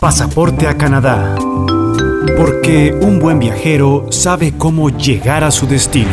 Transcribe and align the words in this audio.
Pasaporte 0.00 0.66
a 0.66 0.78
Canadá. 0.78 1.34
Porque 2.38 2.98
un 3.02 3.18
buen 3.18 3.38
viajero 3.38 4.06
sabe 4.08 4.54
cómo 4.56 4.88
llegar 4.88 5.44
a 5.44 5.50
su 5.50 5.66
destino. 5.66 6.08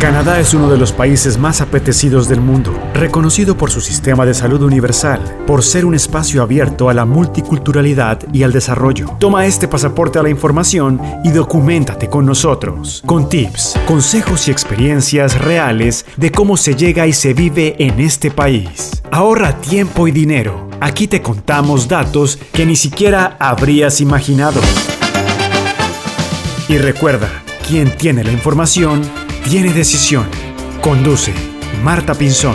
Canadá 0.00 0.40
es 0.40 0.54
uno 0.54 0.70
de 0.70 0.78
los 0.78 0.92
países 0.92 1.36
más 1.36 1.60
apetecidos 1.60 2.26
del 2.26 2.40
mundo, 2.40 2.72
reconocido 2.94 3.54
por 3.54 3.70
su 3.70 3.82
sistema 3.82 4.24
de 4.24 4.32
salud 4.32 4.62
universal, 4.62 5.20
por 5.46 5.62
ser 5.62 5.84
un 5.84 5.94
espacio 5.94 6.42
abierto 6.42 6.88
a 6.88 6.94
la 6.94 7.04
multiculturalidad 7.04 8.20
y 8.32 8.44
al 8.44 8.52
desarrollo. 8.52 9.14
Toma 9.20 9.44
este 9.44 9.68
pasaporte 9.68 10.18
a 10.18 10.22
la 10.22 10.30
información 10.30 10.98
y 11.22 11.32
documentate 11.32 12.08
con 12.08 12.24
nosotros, 12.24 13.02
con 13.04 13.28
tips, 13.28 13.78
consejos 13.86 14.48
y 14.48 14.52
experiencias 14.52 15.38
reales 15.38 16.06
de 16.16 16.32
cómo 16.32 16.56
se 16.56 16.74
llega 16.74 17.06
y 17.06 17.12
se 17.12 17.34
vive 17.34 17.76
en 17.78 18.00
este 18.00 18.30
país. 18.30 19.02
Ahorra 19.10 19.60
tiempo 19.60 20.08
y 20.08 20.12
dinero 20.12 20.65
Aquí 20.86 21.08
te 21.08 21.20
contamos 21.20 21.88
datos 21.88 22.38
que 22.52 22.64
ni 22.64 22.76
siquiera 22.76 23.36
habrías 23.40 24.00
imaginado. 24.00 24.60
Y 26.68 26.78
recuerda, 26.78 27.42
quien 27.66 27.96
tiene 27.96 28.22
la 28.22 28.30
información, 28.30 29.02
tiene 29.42 29.72
decisión. 29.72 30.26
Conduce 30.80 31.34
Marta 31.82 32.14
Pinzón. 32.14 32.54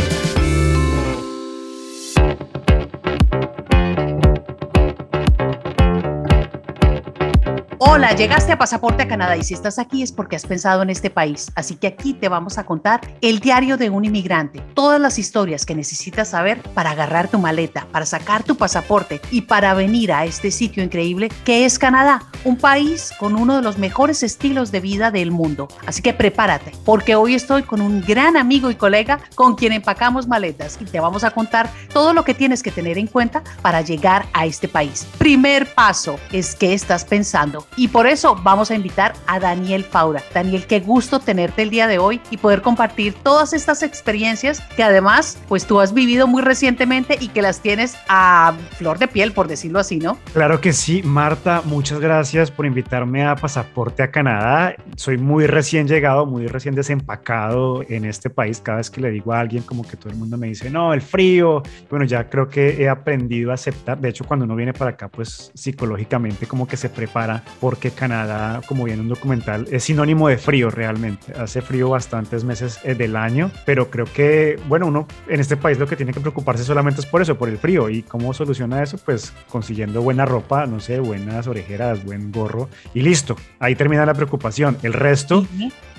Hola, 7.83 8.13
llegaste 8.13 8.51
a 8.51 8.59
Pasaporte 8.59 9.01
a 9.01 9.07
Canadá 9.07 9.35
y 9.37 9.43
si 9.43 9.55
estás 9.55 9.79
aquí 9.79 10.03
es 10.03 10.11
porque 10.11 10.35
has 10.35 10.45
pensado 10.45 10.83
en 10.83 10.91
este 10.91 11.09
país. 11.09 11.51
Así 11.55 11.77
que 11.77 11.87
aquí 11.87 12.13
te 12.13 12.29
vamos 12.29 12.59
a 12.59 12.63
contar 12.63 13.01
el 13.21 13.39
diario 13.39 13.75
de 13.75 13.89
un 13.89 14.05
inmigrante, 14.05 14.61
todas 14.75 15.01
las 15.01 15.17
historias 15.17 15.65
que 15.65 15.73
necesitas 15.73 16.29
saber 16.29 16.61
para 16.75 16.91
agarrar 16.91 17.27
tu 17.27 17.39
maleta, 17.39 17.87
para 17.91 18.05
sacar 18.05 18.43
tu 18.43 18.55
pasaporte 18.55 19.19
y 19.31 19.41
para 19.41 19.73
venir 19.73 20.13
a 20.13 20.25
este 20.25 20.51
sitio 20.51 20.83
increíble 20.83 21.29
que 21.43 21.65
es 21.65 21.79
Canadá, 21.79 22.21
un 22.45 22.55
país 22.55 23.13
con 23.19 23.35
uno 23.35 23.55
de 23.55 23.63
los 23.63 23.79
mejores 23.79 24.21
estilos 24.21 24.71
de 24.71 24.79
vida 24.79 25.09
del 25.09 25.31
mundo. 25.31 25.67
Así 25.87 26.03
que 26.03 26.13
prepárate, 26.13 26.73
porque 26.85 27.15
hoy 27.15 27.33
estoy 27.33 27.63
con 27.63 27.81
un 27.81 28.01
gran 28.01 28.37
amigo 28.37 28.69
y 28.69 28.75
colega 28.75 29.21
con 29.33 29.55
quien 29.55 29.73
empacamos 29.73 30.27
maletas 30.27 30.77
y 30.79 30.85
te 30.85 30.99
vamos 30.99 31.23
a 31.23 31.31
contar 31.31 31.67
todo 31.91 32.13
lo 32.13 32.25
que 32.25 32.35
tienes 32.35 32.61
que 32.61 32.69
tener 32.69 32.99
en 32.99 33.07
cuenta 33.07 33.43
para 33.63 33.81
llegar 33.81 34.27
a 34.33 34.45
este 34.45 34.67
país. 34.67 35.07
Primer 35.17 35.65
paso 35.73 36.19
es 36.31 36.53
que 36.53 36.75
estás 36.75 37.05
pensando 37.05 37.65
y 37.75 37.87
por 37.87 38.07
eso 38.07 38.35
vamos 38.43 38.71
a 38.71 38.75
invitar 38.75 39.13
a 39.27 39.39
Daniel 39.39 39.83
Faura. 39.83 40.21
Daniel, 40.33 40.65
qué 40.67 40.79
gusto 40.79 41.19
tenerte 41.19 41.61
el 41.61 41.69
día 41.69 41.87
de 41.87 41.99
hoy 41.99 42.21
y 42.29 42.37
poder 42.37 42.61
compartir 42.61 43.13
todas 43.13 43.53
estas 43.53 43.83
experiencias 43.83 44.61
que 44.75 44.83
además, 44.83 45.37
pues 45.47 45.65
tú 45.65 45.79
has 45.79 45.93
vivido 45.93 46.27
muy 46.27 46.41
recientemente 46.41 47.17
y 47.19 47.29
que 47.29 47.41
las 47.41 47.61
tienes 47.61 47.97
a 48.07 48.53
flor 48.77 48.99
de 48.99 49.07
piel, 49.07 49.31
por 49.31 49.47
decirlo 49.47 49.79
así, 49.79 49.97
¿no? 49.97 50.17
Claro 50.33 50.61
que 50.61 50.73
sí, 50.73 51.01
Marta, 51.03 51.61
muchas 51.65 51.99
gracias 51.99 52.51
por 52.51 52.65
invitarme 52.65 53.25
a 53.25 53.35
Pasaporte 53.35 54.03
a 54.03 54.11
Canadá. 54.11 54.75
Soy 54.95 55.17
muy 55.17 55.47
recién 55.47 55.87
llegado, 55.87 56.25
muy 56.25 56.47
recién 56.47 56.75
desempacado 56.75 57.83
en 57.87 58.05
este 58.05 58.29
país. 58.29 58.61
Cada 58.61 58.77
vez 58.77 58.89
que 58.89 59.01
le 59.01 59.11
digo 59.11 59.33
a 59.33 59.39
alguien, 59.39 59.63
como 59.63 59.87
que 59.87 59.97
todo 59.97 60.09
el 60.09 60.17
mundo 60.17 60.37
me 60.37 60.47
dice, 60.47 60.69
no, 60.69 60.93
el 60.93 61.01
frío. 61.01 61.63
Bueno, 61.89 62.05
ya 62.05 62.29
creo 62.29 62.47
que 62.49 62.81
he 62.81 62.89
aprendido 62.89 63.51
a 63.51 63.55
aceptar. 63.55 63.99
De 63.99 64.09
hecho, 64.09 64.25
cuando 64.25 64.45
uno 64.45 64.55
viene 64.55 64.73
para 64.73 64.91
acá, 64.91 65.07
pues 65.07 65.51
psicológicamente 65.53 66.47
como 66.47 66.67
que 66.67 66.77
se 66.77 66.89
prepara 66.89 67.43
porque 67.61 67.91
Canadá, 67.91 68.61
como 68.65 68.85
viene 68.85 69.01
un 69.01 69.07
documental, 69.07 69.67
es 69.71 69.83
sinónimo 69.83 70.27
de 70.27 70.39
frío 70.39 70.71
realmente. 70.71 71.31
Hace 71.33 71.61
frío 71.61 71.89
bastantes 71.89 72.43
meses 72.43 72.79
eh, 72.83 72.95
del 72.95 73.15
año, 73.15 73.51
pero 73.67 73.91
creo 73.91 74.05
que, 74.05 74.59
bueno, 74.67 74.87
uno 74.87 75.07
en 75.27 75.39
este 75.39 75.55
país 75.55 75.77
lo 75.77 75.85
que 75.85 75.95
tiene 75.95 76.11
que 76.11 76.19
preocuparse 76.19 76.63
solamente 76.63 77.01
es 77.01 77.05
por 77.05 77.21
eso, 77.21 77.37
por 77.37 77.49
el 77.49 77.59
frío. 77.59 77.87
¿Y 77.87 78.01
cómo 78.01 78.33
soluciona 78.33 78.81
eso? 78.81 78.97
Pues 78.97 79.31
consiguiendo 79.47 80.01
buena 80.01 80.25
ropa, 80.25 80.65
no 80.65 80.79
sé, 80.79 80.99
buenas 80.99 81.45
orejeras, 81.45 82.03
buen 82.03 82.31
gorro 82.31 82.67
y 82.95 83.01
listo. 83.01 83.35
Ahí 83.59 83.75
termina 83.75 84.07
la 84.07 84.15
preocupación. 84.15 84.77
El 84.81 84.93
resto 84.93 85.45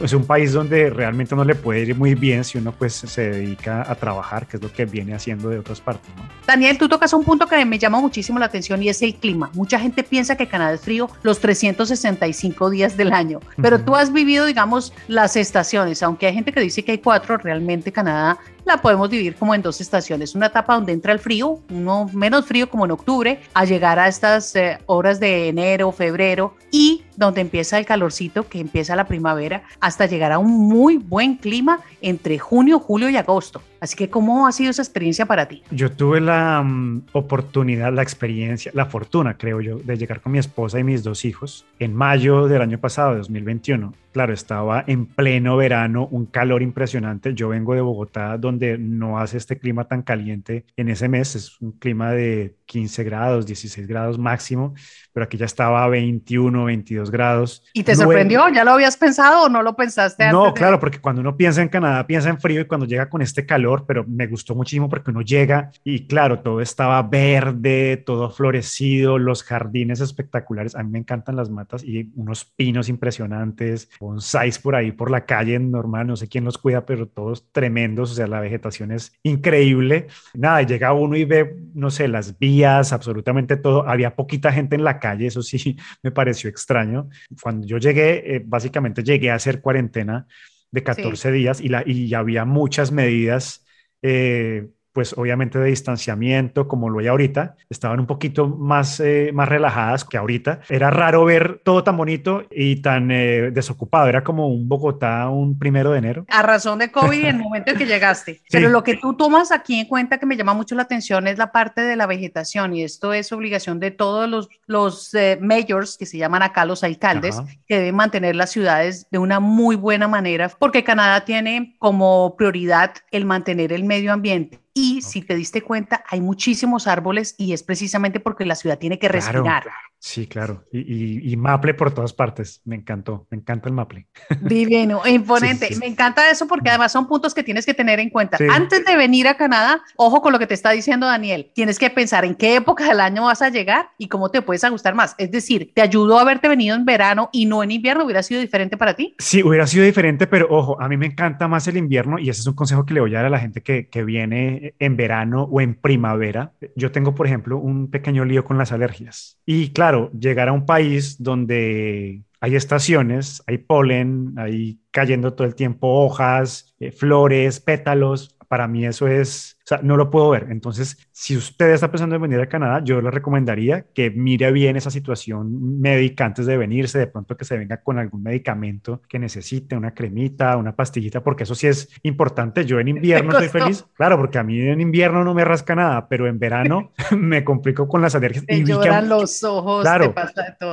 es 0.00 0.12
un 0.12 0.26
país 0.26 0.52
donde 0.52 0.90
realmente 0.90 1.36
no 1.36 1.44
le 1.44 1.54
puede 1.54 1.82
ir 1.82 1.94
muy 1.94 2.16
bien 2.16 2.42
si 2.42 2.58
uno 2.58 2.72
pues 2.72 2.92
se 2.92 3.30
dedica 3.30 3.88
a 3.88 3.94
trabajar, 3.94 4.48
que 4.48 4.56
es 4.56 4.62
lo 4.62 4.72
que 4.72 4.84
viene 4.84 5.14
haciendo 5.14 5.48
de 5.48 5.60
otras 5.60 5.80
partes. 5.80 6.10
¿no? 6.16 6.24
Daniel, 6.44 6.76
tú 6.76 6.88
tocas 6.88 7.12
un 7.12 7.22
punto 7.22 7.46
que 7.46 7.64
me 7.64 7.78
llama 7.78 8.00
muchísimo 8.00 8.40
la 8.40 8.46
atención 8.46 8.82
y 8.82 8.88
es 8.88 9.00
el 9.02 9.14
clima. 9.14 9.50
Mucha 9.54 9.78
gente 9.78 10.02
piensa 10.02 10.36
que 10.36 10.48
Canadá 10.48 10.72
es 10.74 10.80
frío 10.80 11.08
los 11.22 11.38
365 11.52 12.70
días 12.70 12.96
del 12.96 13.12
año, 13.12 13.40
pero 13.60 13.78
tú 13.80 13.94
has 13.94 14.12
vivido, 14.12 14.46
digamos, 14.46 14.92
las 15.08 15.36
estaciones, 15.36 16.02
aunque 16.02 16.26
hay 16.26 16.34
gente 16.34 16.52
que 16.52 16.60
dice 16.60 16.84
que 16.84 16.92
hay 16.92 16.98
cuatro, 16.98 17.36
realmente 17.36 17.92
Canadá 17.92 18.38
la 18.64 18.78
podemos 18.78 19.10
dividir 19.10 19.34
como 19.34 19.54
en 19.54 19.62
dos 19.62 19.80
estaciones. 19.80 20.34
Una 20.34 20.46
etapa 20.46 20.74
donde 20.74 20.92
entra 20.92 21.12
el 21.12 21.18
frío, 21.18 21.60
uno 21.70 22.08
menos 22.12 22.46
frío 22.46 22.68
como 22.68 22.84
en 22.84 22.92
octubre, 22.92 23.40
a 23.54 23.64
llegar 23.64 23.98
a 23.98 24.08
estas 24.08 24.54
eh, 24.56 24.78
horas 24.86 25.20
de 25.20 25.48
enero, 25.48 25.92
febrero, 25.92 26.54
y 26.70 27.02
donde 27.16 27.40
empieza 27.40 27.78
el 27.78 27.86
calorcito, 27.86 28.48
que 28.48 28.60
empieza 28.60 28.96
la 28.96 29.06
primavera, 29.06 29.64
hasta 29.80 30.06
llegar 30.06 30.32
a 30.32 30.38
un 30.38 30.68
muy 30.68 30.96
buen 30.96 31.36
clima 31.36 31.80
entre 32.00 32.38
junio, 32.38 32.78
julio 32.78 33.10
y 33.10 33.16
agosto. 33.16 33.62
Así 33.80 33.96
que, 33.96 34.08
¿cómo 34.08 34.46
ha 34.46 34.52
sido 34.52 34.70
esa 34.70 34.82
experiencia 34.82 35.26
para 35.26 35.46
ti? 35.46 35.62
Yo 35.70 35.90
tuve 35.90 36.20
la 36.20 36.62
mm, 36.62 37.06
oportunidad, 37.12 37.92
la 37.92 38.02
experiencia, 38.02 38.70
la 38.74 38.86
fortuna, 38.86 39.36
creo 39.36 39.60
yo, 39.60 39.78
de 39.78 39.96
llegar 39.96 40.20
con 40.20 40.32
mi 40.32 40.38
esposa 40.38 40.78
y 40.78 40.84
mis 40.84 41.02
dos 41.02 41.24
hijos 41.24 41.66
en 41.78 41.94
mayo 41.94 42.46
del 42.46 42.62
año 42.62 42.78
pasado, 42.78 43.16
2021. 43.16 43.92
Claro, 44.12 44.34
estaba 44.34 44.84
en 44.86 45.06
pleno 45.06 45.56
verano, 45.56 46.06
un 46.10 46.26
calor 46.26 46.60
impresionante. 46.60 47.32
Yo 47.32 47.48
vengo 47.48 47.72
de 47.74 47.80
Bogotá, 47.80 48.36
donde 48.36 48.76
no 48.76 49.18
hace 49.18 49.38
este 49.38 49.58
clima 49.58 49.88
tan 49.88 50.02
caliente 50.02 50.66
en 50.76 50.90
ese 50.90 51.08
mes, 51.08 51.34
es 51.34 51.58
un 51.62 51.72
clima 51.78 52.10
de 52.12 52.58
15 52.66 53.04
grados, 53.04 53.46
16 53.46 53.86
grados 53.86 54.18
máximo, 54.18 54.74
pero 55.12 55.24
aquí 55.24 55.36
ya 55.36 55.46
estaba 55.46 55.84
a 55.84 55.88
21, 55.88 56.64
22 56.64 57.10
grados. 57.10 57.64
¿Y 57.72 57.82
te 57.82 57.94
sorprendió? 57.94 58.48
¿Ya 58.48 58.64
lo 58.64 58.72
habías 58.72 58.96
pensado 58.96 59.44
o 59.44 59.48
no 59.48 59.62
lo 59.62 59.76
pensaste 59.76 60.24
antes? 60.24 60.32
No, 60.32 60.54
claro, 60.54 60.80
porque 60.80 61.00
cuando 61.00 61.20
uno 61.20 61.36
piensa 61.36 61.62
en 61.62 61.68
Canadá, 61.68 62.06
piensa 62.06 62.28
en 62.30 62.40
frío 62.40 62.60
y 62.60 62.64
cuando 62.66 62.86
llega 62.86 63.08
con 63.08 63.22
este 63.22 63.46
calor, 63.46 63.84
pero 63.86 64.04
me 64.06 64.26
gustó 64.26 64.54
muchísimo 64.54 64.88
porque 64.88 65.10
uno 65.10 65.22
llega 65.22 65.70
y 65.84 66.06
claro, 66.06 66.40
todo 66.40 66.60
estaba 66.60 67.02
verde, 67.02 67.96
todo 67.98 68.30
florecido, 68.30 69.18
los 69.18 69.42
jardines 69.42 70.00
espectaculares. 70.00 70.74
A 70.74 70.82
mí 70.82 70.90
me 70.90 70.98
encantan 70.98 71.36
las 71.36 71.50
matas 71.50 71.84
y 71.84 72.10
unos 72.16 72.44
pinos 72.44 72.88
impresionantes, 72.88 73.90
bonsáis 74.00 74.58
por 74.58 74.74
ahí 74.74 74.92
por 74.92 75.10
la 75.10 75.24
calle 75.24 75.58
normal, 75.58 76.06
no 76.06 76.16
sé 76.16 76.28
quién 76.28 76.44
los 76.44 76.58
cuida, 76.58 76.86
pero 76.86 77.06
todos 77.06 77.50
tremendos, 77.52 78.12
o 78.12 78.14
sea, 78.14 78.26
la 78.26 78.40
vegetación 78.40 78.92
es 78.92 79.12
increíble. 79.22 80.06
Nada, 80.34 80.62
llega 80.62 80.92
uno 80.92 81.16
y 81.16 81.24
ve, 81.24 81.56
no 81.74 81.90
sé, 81.90 82.08
las 82.08 82.38
vías, 82.38 82.92
absolutamente 82.92 83.56
todo. 83.56 83.88
Había 83.88 84.14
poquita 84.14 84.52
gente 84.52 84.76
en 84.76 84.84
la 84.84 85.00
calle, 85.02 85.26
eso 85.26 85.42
sí 85.42 85.76
me 86.02 86.12
pareció 86.12 86.48
extraño. 86.48 87.08
Cuando 87.42 87.66
yo 87.66 87.78
llegué, 87.78 88.36
eh, 88.36 88.42
básicamente 88.44 89.02
llegué 89.02 89.30
a 89.30 89.34
hacer 89.34 89.60
cuarentena 89.60 90.26
de 90.70 90.82
14 90.82 91.32
días 91.32 91.60
y, 91.60 91.68
la, 91.68 91.82
y 91.84 92.14
había 92.14 92.44
muchas 92.44 92.92
medidas. 92.92 93.66
Eh, 94.00 94.68
pues 94.92 95.14
obviamente 95.16 95.58
de 95.58 95.66
distanciamiento, 95.66 96.68
como 96.68 96.90
lo 96.90 96.98
hay 96.98 97.06
ahorita, 97.06 97.56
estaban 97.70 98.00
un 98.00 98.06
poquito 98.06 98.46
más, 98.46 99.00
eh, 99.00 99.30
más 99.32 99.48
relajadas 99.48 100.04
que 100.04 100.18
ahorita. 100.18 100.60
Era 100.68 100.90
raro 100.90 101.24
ver 101.24 101.60
todo 101.64 101.82
tan 101.82 101.96
bonito 101.96 102.44
y 102.50 102.76
tan 102.82 103.10
eh, 103.10 103.50
desocupado, 103.52 104.08
era 104.08 104.22
como 104.22 104.48
un 104.48 104.68
Bogotá 104.68 105.28
un 105.28 105.58
primero 105.58 105.92
de 105.92 105.98
enero. 105.98 106.26
A 106.28 106.42
razón 106.42 106.78
de 106.78 106.90
COVID 106.90 107.24
en 107.24 107.36
el 107.36 107.38
momento 107.42 107.72
en 107.72 107.78
que 107.78 107.86
llegaste. 107.86 108.42
Pero 108.50 108.68
lo 108.68 108.82
que 108.82 108.96
tú 108.96 109.14
tomas 109.14 109.50
aquí 109.50 109.80
en 109.80 109.86
cuenta 109.86 110.18
que 110.18 110.26
me 110.26 110.36
llama 110.36 110.54
mucho 110.54 110.74
la 110.74 110.82
atención 110.82 111.26
es 111.26 111.38
la 111.38 111.52
parte 111.52 111.80
de 111.80 111.96
la 111.96 112.06
vegetación 112.06 112.74
y 112.74 112.82
esto 112.82 113.12
es 113.12 113.32
obligación 113.32 113.80
de 113.80 113.90
todos 113.90 114.28
los, 114.28 114.48
los 114.66 115.14
eh, 115.14 115.38
mayors, 115.40 115.96
que 115.96 116.06
se 116.06 116.18
llaman 116.18 116.42
acá 116.42 116.64
los 116.64 116.84
alcaldes, 116.84 117.40
que 117.66 117.78
deben 117.78 117.96
mantener 117.96 118.36
las 118.36 118.50
ciudades 118.50 119.06
de 119.10 119.18
una 119.18 119.40
muy 119.40 119.76
buena 119.76 120.08
manera, 120.08 120.50
porque 120.58 120.84
Canadá 120.84 121.24
tiene 121.24 121.76
como 121.78 122.36
prioridad 122.36 122.94
el 123.10 123.24
mantener 123.24 123.72
el 123.72 123.84
medio 123.84 124.12
ambiente 124.12 124.61
y 124.74 125.02
si 125.02 125.22
te 125.22 125.34
diste 125.34 125.62
cuenta, 125.62 126.04
hay 126.08 126.20
muchísimos 126.20 126.86
árboles 126.86 127.34
y 127.38 127.52
es 127.52 127.62
precisamente 127.62 128.20
porque 128.20 128.46
la 128.46 128.54
ciudad 128.54 128.78
tiene 128.78 128.98
que 128.98 129.08
respirar. 129.08 129.70
Sí, 130.04 130.26
claro. 130.26 130.64
Y, 130.72 131.36
maple 131.36 131.74
por 131.74 131.94
todas 131.94 132.12
partes. 132.12 132.60
Me 132.64 132.74
encantó. 132.74 133.28
Me 133.30 133.36
encanta 133.36 133.68
el 133.68 133.74
maple. 133.74 134.08
Divino, 134.40 135.00
imponente. 135.06 135.68
Me 135.78 135.86
encanta 135.86 136.28
eso 136.28 136.48
porque 136.48 136.70
además 136.70 136.90
son 136.90 137.06
puntos 137.06 137.32
que 137.32 137.44
tienes 137.44 137.64
que 137.64 137.72
tener 137.72 138.00
en 138.00 138.10
cuenta. 138.10 138.36
Antes 138.50 138.84
de 138.84 138.96
venir 138.96 139.28
a 139.28 139.36
Canadá, 139.36 139.80
ojo 139.94 140.20
con 140.20 140.32
lo 140.32 140.40
que 140.40 140.48
te 140.48 140.54
está 140.54 140.72
diciendo 140.72 141.06
Daniel. 141.06 141.52
Tienes 141.54 141.78
que 141.78 141.88
pensar 141.88 142.24
en 142.24 142.34
qué 142.34 142.56
época 142.56 142.84
del 142.88 142.98
año 142.98 143.22
vas 143.26 143.42
a 143.42 143.48
llegar 143.48 143.90
y 143.96 144.08
cómo 144.08 144.28
te 144.28 144.42
puedes 144.42 144.68
gustar 144.68 144.96
más. 144.96 145.14
Es 145.18 145.30
decir, 145.30 145.70
¿te 145.72 145.82
ayudó 145.82 146.18
a 146.18 146.22
haberte 146.22 146.48
venido 146.48 146.74
en 146.74 146.84
verano 146.84 147.30
y 147.32 147.46
no 147.46 147.62
en 147.62 147.70
invierno? 147.70 148.04
¿Hubiera 148.04 148.24
sido 148.24 148.40
diferente 148.40 148.76
para 148.76 148.94
ti? 148.94 149.14
Sí, 149.20 149.40
hubiera 149.44 149.68
sido 149.68 149.84
diferente, 149.84 150.26
pero 150.26 150.48
ojo, 150.50 150.82
a 150.82 150.88
mí 150.88 150.96
me 150.96 151.06
encanta 151.06 151.46
más 151.46 151.68
el 151.68 151.76
invierno 151.76 152.18
y 152.18 152.28
ese 152.28 152.40
es 152.40 152.46
un 152.48 152.54
consejo 152.54 152.84
que 152.84 152.94
le 152.94 153.00
voy 153.00 153.14
a 153.14 153.18
dar 153.18 153.26
a 153.26 153.30
la 153.30 153.38
gente 153.38 153.62
que, 153.62 153.88
que 153.88 154.02
viene 154.02 154.74
en 154.80 154.96
verano 154.96 155.44
o 155.44 155.60
en 155.60 155.76
primavera. 155.76 156.54
Yo 156.74 156.90
tengo, 156.90 157.14
por 157.14 157.28
ejemplo, 157.28 157.56
un 157.58 157.88
pequeño 157.88 158.24
lío 158.24 158.44
con 158.44 158.58
las 158.58 158.72
alergias. 158.72 159.38
Y 159.46 159.70
claro, 159.70 159.91
llegar 160.18 160.48
a 160.48 160.52
un 160.52 160.66
país 160.66 161.22
donde 161.22 162.22
hay 162.40 162.56
estaciones, 162.56 163.42
hay 163.46 163.58
polen, 163.58 164.34
hay 164.36 164.80
cayendo 164.90 165.34
todo 165.34 165.46
el 165.46 165.54
tiempo 165.54 166.04
hojas, 166.04 166.74
eh, 166.80 166.90
flores, 166.90 167.60
pétalos, 167.60 168.36
para 168.48 168.68
mí 168.68 168.84
eso 168.84 169.08
es 169.08 169.56
o 169.64 169.66
sea, 169.66 169.80
no 169.82 169.96
lo 169.96 170.10
puedo 170.10 170.30
ver. 170.30 170.48
Entonces, 170.50 170.98
si 171.12 171.36
usted 171.36 171.70
está 171.70 171.90
pensando 171.90 172.16
en 172.16 172.22
venir 172.22 172.40
a 172.40 172.48
Canadá, 172.48 172.82
yo 172.84 173.00
le 173.00 173.10
recomendaría 173.10 173.86
que 173.94 174.10
mire 174.10 174.50
bien 174.50 174.76
esa 174.76 174.90
situación 174.90 175.80
médica 175.80 176.24
antes 176.24 176.46
de 176.46 176.56
venirse, 176.56 176.98
de 176.98 177.06
pronto 177.06 177.36
que 177.36 177.44
se 177.44 177.56
venga 177.56 177.76
con 177.76 177.98
algún 177.98 178.22
medicamento 178.22 179.02
que 179.08 179.20
necesite, 179.20 179.76
una 179.76 179.94
cremita, 179.94 180.56
una 180.56 180.74
pastillita, 180.74 181.22
porque 181.22 181.44
eso 181.44 181.54
sí 181.54 181.68
es 181.68 181.88
importante. 182.02 182.64
Yo 182.64 182.80
en 182.80 182.88
invierno 183.02 183.30
estoy 183.32 183.48
feliz, 183.48 183.84
claro, 183.94 184.18
porque 184.18 184.38
a 184.38 184.42
mí 184.42 184.60
en 184.60 184.80
invierno 184.80 185.22
no 185.22 185.32
me 185.32 185.44
rasca 185.44 185.74
nada, 185.74 186.08
pero 186.08 186.26
en 186.26 186.38
verano 186.38 186.90
me 187.16 187.44
complico 187.44 187.86
con 187.86 188.02
las 188.02 188.14
alergias. 188.14 188.44
y 188.48 188.64
lloran 188.64 189.08
los 189.08 189.44
ojos, 189.44 189.82
claro, 189.82 190.14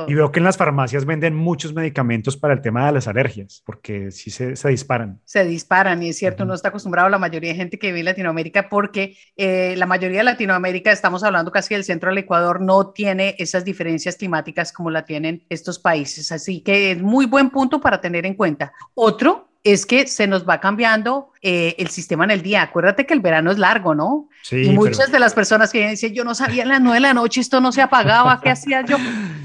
Y 0.08 0.14
veo 0.14 0.32
que 0.32 0.40
en 0.40 0.44
las 0.44 0.56
farmacias 0.56 1.04
venden 1.04 1.34
muchos 1.34 1.74
medicamentos 1.74 2.36
para 2.36 2.54
el 2.54 2.60
tema 2.60 2.86
de 2.86 2.92
las 2.92 3.06
alergias, 3.06 3.62
porque 3.64 4.10
sí 4.10 4.30
se, 4.30 4.56
se 4.56 4.68
disparan. 4.68 5.20
Se 5.24 5.44
disparan, 5.44 6.02
y 6.02 6.08
es 6.08 6.18
cierto, 6.18 6.44
no 6.44 6.54
está 6.54 6.68
acostumbrado 6.68 7.08
la 7.08 7.18
mayoría 7.18 7.50
de 7.50 7.56
gente 7.56 7.78
que 7.78 7.88
vive 7.88 8.00
en 8.00 8.06
Latinoamérica, 8.06 8.68
porque 8.80 9.18
eh, 9.36 9.74
la 9.76 9.84
mayoría 9.84 10.20
de 10.20 10.24
Latinoamérica, 10.24 10.90
estamos 10.90 11.22
hablando 11.22 11.52
casi 11.52 11.74
del 11.74 11.84
centro 11.84 12.08
del 12.08 12.16
Ecuador, 12.16 12.62
no 12.62 12.92
tiene 12.92 13.36
esas 13.38 13.62
diferencias 13.62 14.16
climáticas 14.16 14.72
como 14.72 14.90
la 14.90 15.04
tienen 15.04 15.44
estos 15.50 15.78
países. 15.78 16.32
Así 16.32 16.62
que 16.62 16.92
es 16.92 17.02
muy 17.02 17.26
buen 17.26 17.50
punto 17.50 17.78
para 17.78 18.00
tener 18.00 18.24
en 18.24 18.32
cuenta. 18.32 18.72
Otro 18.94 19.50
es 19.64 19.84
que 19.84 20.06
se 20.06 20.26
nos 20.26 20.48
va 20.48 20.60
cambiando 20.60 21.29
eh, 21.42 21.74
el 21.78 21.88
sistema 21.88 22.24
en 22.24 22.32
el 22.32 22.42
día. 22.42 22.62
Acuérdate 22.62 23.06
que 23.06 23.14
el 23.14 23.20
verano 23.20 23.50
es 23.50 23.58
largo, 23.58 23.94
¿no? 23.94 24.28
Sí, 24.42 24.62
y 24.62 24.70
muchas 24.70 25.10
de 25.10 25.18
las 25.18 25.32
personas 25.32 25.72
que 25.72 25.88
dicen, 25.88 26.12
yo 26.12 26.22
no 26.22 26.34
sabía 26.34 26.64
en 26.64 26.68
las 26.68 26.80
nueve 26.80 26.96
de 26.96 27.00
la 27.00 27.14
noche, 27.14 27.40
esto 27.40 27.60
no 27.60 27.72
se 27.72 27.80
apagaba, 27.80 28.40
¿qué 28.42 28.50
hacía 28.50 28.84
yo? 28.84 28.98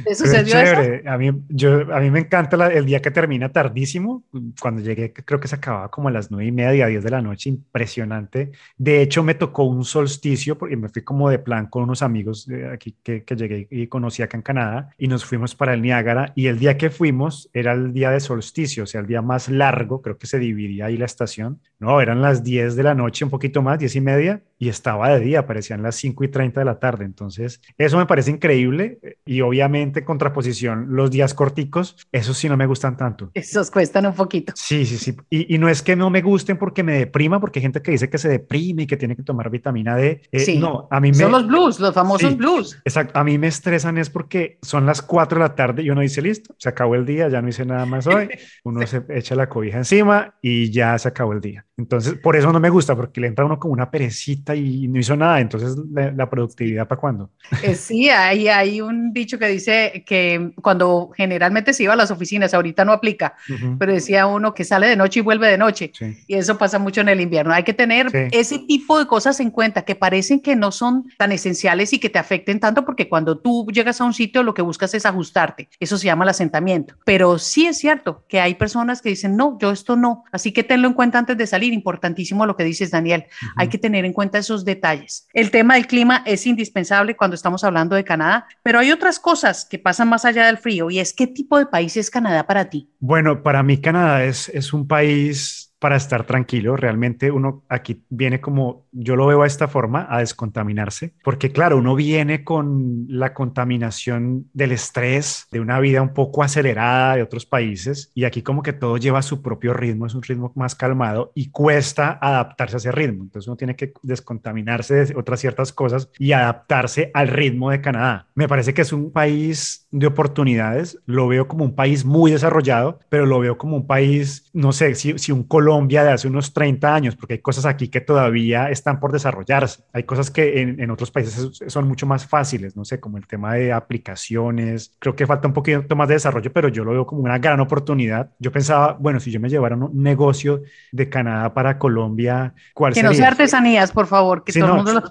¿Te 0.03 0.13
sucedió 0.15 0.59
eso? 0.59 1.09
A 1.09 1.17
mí, 1.17 1.31
yo, 1.49 1.93
a 1.93 1.99
mí 1.99 2.11
me 2.11 2.19
encanta 2.19 2.67
el 2.67 2.85
día 2.85 3.01
que 3.01 3.11
termina 3.11 3.49
tardísimo. 3.49 4.23
Cuando 4.59 4.81
llegué, 4.81 5.13
creo 5.13 5.39
que 5.39 5.47
se 5.47 5.55
acababa 5.55 5.89
como 5.89 6.09
a 6.09 6.11
las 6.11 6.31
nueve 6.31 6.47
y 6.47 6.51
media, 6.51 6.87
diez 6.87 7.03
de 7.03 7.11
la 7.11 7.21
noche, 7.21 7.49
impresionante. 7.49 8.51
De 8.77 9.01
hecho, 9.01 9.23
me 9.23 9.35
tocó 9.35 9.63
un 9.63 9.85
solsticio 9.85 10.57
porque 10.57 10.75
me 10.75 10.89
fui 10.89 11.01
como 11.01 11.29
de 11.29 11.39
plan 11.39 11.67
con 11.67 11.83
unos 11.83 12.01
amigos 12.01 12.47
aquí 12.73 12.95
que, 13.03 13.23
que 13.23 13.35
llegué 13.35 13.67
y 13.71 13.87
conocí 13.87 14.21
acá 14.21 14.35
en 14.35 14.43
Canadá 14.43 14.89
y 14.97 15.07
nos 15.07 15.23
fuimos 15.23 15.55
para 15.55 15.73
el 15.73 15.81
Niágara. 15.81 16.33
Y 16.35 16.47
el 16.47 16.59
día 16.59 16.77
que 16.77 16.89
fuimos 16.89 17.49
era 17.53 17.73
el 17.73 17.93
día 17.93 18.11
de 18.11 18.19
solsticio, 18.19 18.83
o 18.83 18.85
sea, 18.85 19.01
el 19.01 19.07
día 19.07 19.21
más 19.21 19.49
largo 19.49 20.01
creo 20.01 20.17
que 20.17 20.27
se 20.27 20.39
dividía 20.39 20.85
ahí 20.85 20.97
la 20.97 21.05
estación. 21.05 21.61
No, 21.79 21.84
eran 22.01 22.21
las 22.21 22.43
10 22.43 22.75
de 22.75 22.83
la 22.83 22.95
noche, 22.95 23.25
un 23.25 23.31
poquito 23.31 23.61
más, 23.61 23.79
10 23.79 23.95
y 23.95 24.01
media, 24.01 24.43
y 24.57 24.69
estaba 24.69 25.09
de 25.09 25.19
día, 25.19 25.45
parecían 25.45 25.83
las 25.83 25.95
5 25.95 26.23
y 26.23 26.27
30 26.29 26.61
de 26.61 26.65
la 26.65 26.79
tarde. 26.79 27.05
Entonces, 27.05 27.61
eso 27.77 27.97
me 27.97 28.05
parece 28.05 28.31
increíble 28.31 28.99
y 29.25 29.41
obviamente 29.41 30.05
contraposición, 30.05 30.87
los 30.95 31.11
días 31.11 31.33
corticos, 31.33 31.97
esos 32.11 32.37
sí 32.37 32.47
no 32.47 32.57
me 32.57 32.65
gustan 32.65 32.97
tanto. 32.97 33.31
Esos 33.33 33.69
cuestan 33.71 34.05
un 34.05 34.13
poquito. 34.13 34.53
Sí, 34.55 34.85
sí, 34.85 34.97
sí. 34.97 35.15
Y, 35.29 35.57
no 35.57 35.69
es 35.69 35.81
que 35.81 35.95
no 35.95 36.09
me 36.09 36.21
gusten 36.21 36.57
porque 36.57 36.83
me 36.83 36.97
deprima, 36.97 37.39
porque 37.39 37.59
hay 37.59 37.63
gente 37.63 37.81
que 37.81 37.91
dice 37.91 38.09
que 38.09 38.17
se 38.17 38.29
deprime 38.29 38.83
y 38.83 38.87
que 38.87 38.97
tiene 38.97 39.15
que 39.15 39.23
tomar 39.23 39.49
vitamina 39.49 39.95
D. 39.95 40.21
Eh, 40.31 40.39
sí. 40.39 40.59
No, 40.59 40.87
a 40.89 40.99
mí 40.99 41.09
me... 41.09 41.15
Son 41.15 41.31
los 41.31 41.47
blues, 41.47 41.79
los 41.79 41.93
famosos 41.93 42.37
blues. 42.37 42.79
Exacto. 42.85 43.17
A 43.19 43.23
mí 43.23 43.37
me 43.37 43.47
estresan 43.47 43.97
es 43.97 44.09
porque 44.09 44.57
son 44.61 44.85
las 44.85 45.01
4 45.01 45.39
de 45.39 45.47
la 45.47 45.55
tarde 45.55 45.83
y 45.83 45.89
uno 45.89 46.01
dice, 46.01 46.21
listo, 46.21 46.55
se 46.57 46.69
acabó 46.69 46.95
el 46.95 47.05
día, 47.05 47.27
ya 47.27 47.41
no 47.41 47.49
hice 47.49 47.65
nada 47.65 47.85
más 47.85 48.07
hoy. 48.07 48.29
Uno 48.63 48.85
se 48.87 49.03
echa 49.09 49.35
la 49.35 49.47
cobija 49.47 49.77
encima 49.77 50.35
y 50.41 50.71
ya 50.71 50.97
se 50.97 51.07
acabó 51.07 51.33
el 51.33 51.41
día. 51.41 51.65
Entonces, 51.77 52.15
por 52.15 52.35
eso 52.35 52.51
no 52.51 52.59
me 52.59 52.69
gusta, 52.69 52.95
porque 52.95 53.19
le 53.19 53.27
entra 53.27 53.45
uno 53.45 53.59
como 53.59 53.73
una 53.73 53.91
perecita 53.91 54.44
y 54.53 54.87
no 54.87 54.99
hizo 54.99 55.15
nada. 55.15 55.39
Entonces, 55.39 55.75
la, 55.93 56.29
productividad 56.29 56.87
para 56.87 56.99
cuándo? 56.99 57.29
Eh, 57.63 57.75
sí, 57.75 58.09
hay, 58.09 58.47
hay 58.47 58.81
un 58.81 59.13
dicho 59.13 59.39
que 59.39 59.47
dice 59.47 60.03
que 60.05 60.51
cuando 60.61 61.11
generalmente 61.15 61.73
se 61.73 61.83
iba 61.83 61.93
a 61.93 61.95
las 61.95 62.11
oficinas, 62.11 62.53
ahorita 62.53 62.83
no 62.83 62.91
aplica, 62.91 63.35
pero 63.79 63.93
decía 63.93 64.27
uno 64.27 64.53
que 64.53 64.63
sale 64.63 64.87
de 64.87 64.95
noche 64.95 65.19
y 65.19 65.23
vuelve 65.23 65.47
de 65.47 65.57
noche. 65.57 65.91
Y 66.27 66.35
eso 66.35 66.57
pasa 66.57 66.79
mucho 66.79 67.01
en 67.01 67.09
el 67.09 67.21
invierno. 67.21 67.53
Hay 67.53 67.63
que 67.63 67.73
tener 67.73 68.07
ese 68.31 68.59
tipo 68.59 68.99
de 68.99 69.07
cosas 69.07 69.39
en 69.39 69.51
cuenta 69.51 69.83
que 69.83 69.95
parecen 69.95 70.39
que 70.39 70.55
no 70.55 70.71
son 70.71 71.05
tan 71.17 71.31
esenciales 71.31 71.93
y 71.93 71.99
que 71.99 72.09
te 72.09 72.19
afecten 72.19 72.59
tanto, 72.59 72.85
porque 72.85 73.07
cuando 73.07 73.37
tú 73.37 73.67
llegas 73.71 74.01
a 74.01 74.05
un 74.05 74.13
sitio 74.13 74.43
lo 74.43 74.53
que 74.53 74.61
buscas 74.61 74.93
es 74.93 75.05
ajustarte. 75.05 75.69
Eso 75.79 75.97
se 75.97 76.05
llama 76.05 76.25
el 76.25 76.29
asentamiento. 76.29 76.95
Pero 77.05 77.39
sí 77.39 77.67
es 77.67 77.77
cierto 77.77 78.23
que 78.27 78.39
hay 78.39 78.55
personas 78.55 79.01
que 79.01 79.09
dicen, 79.09 79.35
no, 79.35 79.57
yo 79.59 79.71
esto 79.71 79.95
no. 79.95 80.23
Así 80.31 80.51
que 80.51 80.63
tenlo 80.63 80.87
en 80.87 80.93
cuenta 80.93 81.19
antes 81.19 81.37
de 81.37 81.47
salir. 81.47 81.73
Importantísimo 81.73 82.45
lo 82.45 82.55
que 82.55 82.63
dices, 82.63 82.91
Daniel. 82.91 83.25
Hay 83.55 83.69
que 83.69 83.77
tener 83.77 84.05
en 84.05 84.13
cuenta 84.13 84.34
esos 84.39 84.65
detalles. 84.65 85.27
El 85.33 85.51
tema 85.51 85.75
del 85.75 85.87
clima 85.87 86.23
es 86.25 86.45
indispensable 86.45 87.15
cuando 87.15 87.35
estamos 87.35 87.63
hablando 87.63 87.95
de 87.95 88.03
Canadá, 88.03 88.47
pero 88.63 88.79
hay 88.79 88.91
otras 88.91 89.19
cosas 89.19 89.65
que 89.65 89.79
pasan 89.79 90.09
más 90.09 90.25
allá 90.25 90.47
del 90.47 90.57
frío 90.57 90.89
y 90.89 90.99
es 90.99 91.13
qué 91.13 91.27
tipo 91.27 91.57
de 91.57 91.65
país 91.65 91.97
es 91.97 92.09
Canadá 92.09 92.45
para 92.45 92.69
ti. 92.69 92.89
Bueno, 92.99 93.43
para 93.43 93.63
mí 93.63 93.79
Canadá 93.79 94.23
es, 94.23 94.49
es 94.49 94.73
un 94.73 94.87
país 94.87 95.64
para 95.79 95.95
estar 95.95 96.25
tranquilo. 96.25 96.75
Realmente 96.75 97.31
uno 97.31 97.63
aquí 97.69 98.03
viene 98.09 98.41
como, 98.41 98.87
yo 98.91 99.15
lo 99.15 99.27
veo 99.27 99.43
a 99.43 99.47
esta 99.47 99.67
forma, 99.67 100.07
a 100.09 100.19
descontaminarse, 100.19 101.13
porque 101.23 101.51
claro, 101.51 101.77
uno 101.77 101.95
viene 101.95 102.43
con 102.43 103.05
la 103.09 103.33
contaminación 103.33 104.49
del 104.53 104.71
estrés, 104.71 105.47
de 105.51 105.59
una 105.59 105.79
vida 105.79 106.01
un 106.01 106.13
poco 106.13 106.43
acelerada 106.43 107.15
de 107.15 107.23
otros 107.23 107.45
países, 107.45 108.11
y 108.13 108.23
aquí 108.23 108.41
como 108.41 108.63
que 108.63 108.73
todo 108.73 108.97
lleva 108.97 109.21
su 109.21 109.41
propio 109.41 109.73
ritmo, 109.73 110.05
es 110.05 110.15
un 110.15 110.23
ritmo 110.23 110.51
más 110.55 110.75
calmado 110.75 111.31
y 111.35 111.49
cuesta 111.51 112.17
adaptarse 112.21 112.75
a 112.75 112.77
ese 112.77 112.91
ritmo. 112.91 113.23
Entonces 113.23 113.47
uno 113.47 113.57
tiene 113.57 113.75
que 113.75 113.93
descontaminarse 114.01 115.05
de 115.05 115.15
otras 115.15 115.39
ciertas 115.39 115.71
cosas 115.71 116.09
y 116.17 116.31
adaptarse 116.31 117.11
al 117.13 117.27
ritmo 117.27 117.69
de 117.69 117.81
Canadá. 117.81 118.27
Me 118.35 118.47
parece 118.47 118.73
que 118.73 118.81
es 118.81 118.93
un 118.93 119.11
país 119.11 119.84
de 119.95 120.07
oportunidades, 120.07 120.99
lo 121.05 121.29
veo 121.29 121.47
como 121.47 121.63
un 121.63 121.73
país 121.73 122.03
muy 122.03 122.29
desarrollado, 122.29 122.99
pero 123.07 123.25
lo 123.25 123.39
veo 123.39 123.57
como 123.57 123.77
un 123.77 123.87
país, 123.87 124.49
no 124.51 124.73
sé, 124.73 124.93
si, 124.95 125.17
si 125.17 125.31
un 125.31 125.43
Colombia 125.43 126.03
de 126.03 126.11
hace 126.11 126.27
unos 126.27 126.53
30 126.53 126.93
años, 126.93 127.15
porque 127.15 127.35
hay 127.35 127.39
cosas 127.39 127.65
aquí 127.65 127.87
que 127.87 128.01
todavía 128.01 128.69
están 128.69 128.99
por 128.99 129.13
desarrollarse. 129.13 129.83
Hay 129.93 130.03
cosas 130.03 130.29
que 130.29 130.61
en, 130.61 130.91
otros 130.91 131.11
países 131.11 131.63
son 131.67 131.87
mucho 131.87 132.05
más 132.05 132.25
fáciles, 132.25 132.75
no 132.75 132.83
sé, 132.83 132.99
como 132.99 133.17
el 133.17 133.25
tema 133.25 133.53
de 133.53 133.71
aplicaciones. 133.71 134.93
Creo 134.99 135.15
que 135.15 135.25
falta 135.25 135.47
un 135.47 135.53
poquito 135.53 135.95
más 135.95 136.09
de 136.09 136.15
desarrollo, 136.15 136.51
pero 136.51 136.67
yo 136.67 136.83
lo 136.83 136.91
veo 136.91 137.05
como 137.05 137.21
una 137.21 137.37
gran 137.37 137.61
oportunidad. 137.61 138.31
Yo 138.37 138.51
pensaba, 138.51 138.97
bueno, 138.99 139.21
si 139.21 139.31
yo 139.31 139.39
me 139.39 139.49
llevara 139.49 139.77
un 139.77 140.03
negocio 140.03 140.61
de 140.91 141.07
Canadá 141.07 141.53
para 141.53 141.79
Colombia, 141.79 142.53
¿cuál 142.73 142.91
que 142.91 142.95
sería? 142.95 143.11
Que 143.11 143.15
no 143.15 143.17
sea 143.17 143.27
artesanías, 143.29 143.91
por 143.93 144.07
favor, 144.07 144.43
que 144.43 144.51
todo 144.51 144.65
el 144.65 144.75
mundo 144.75 144.93
lo... 144.93 145.03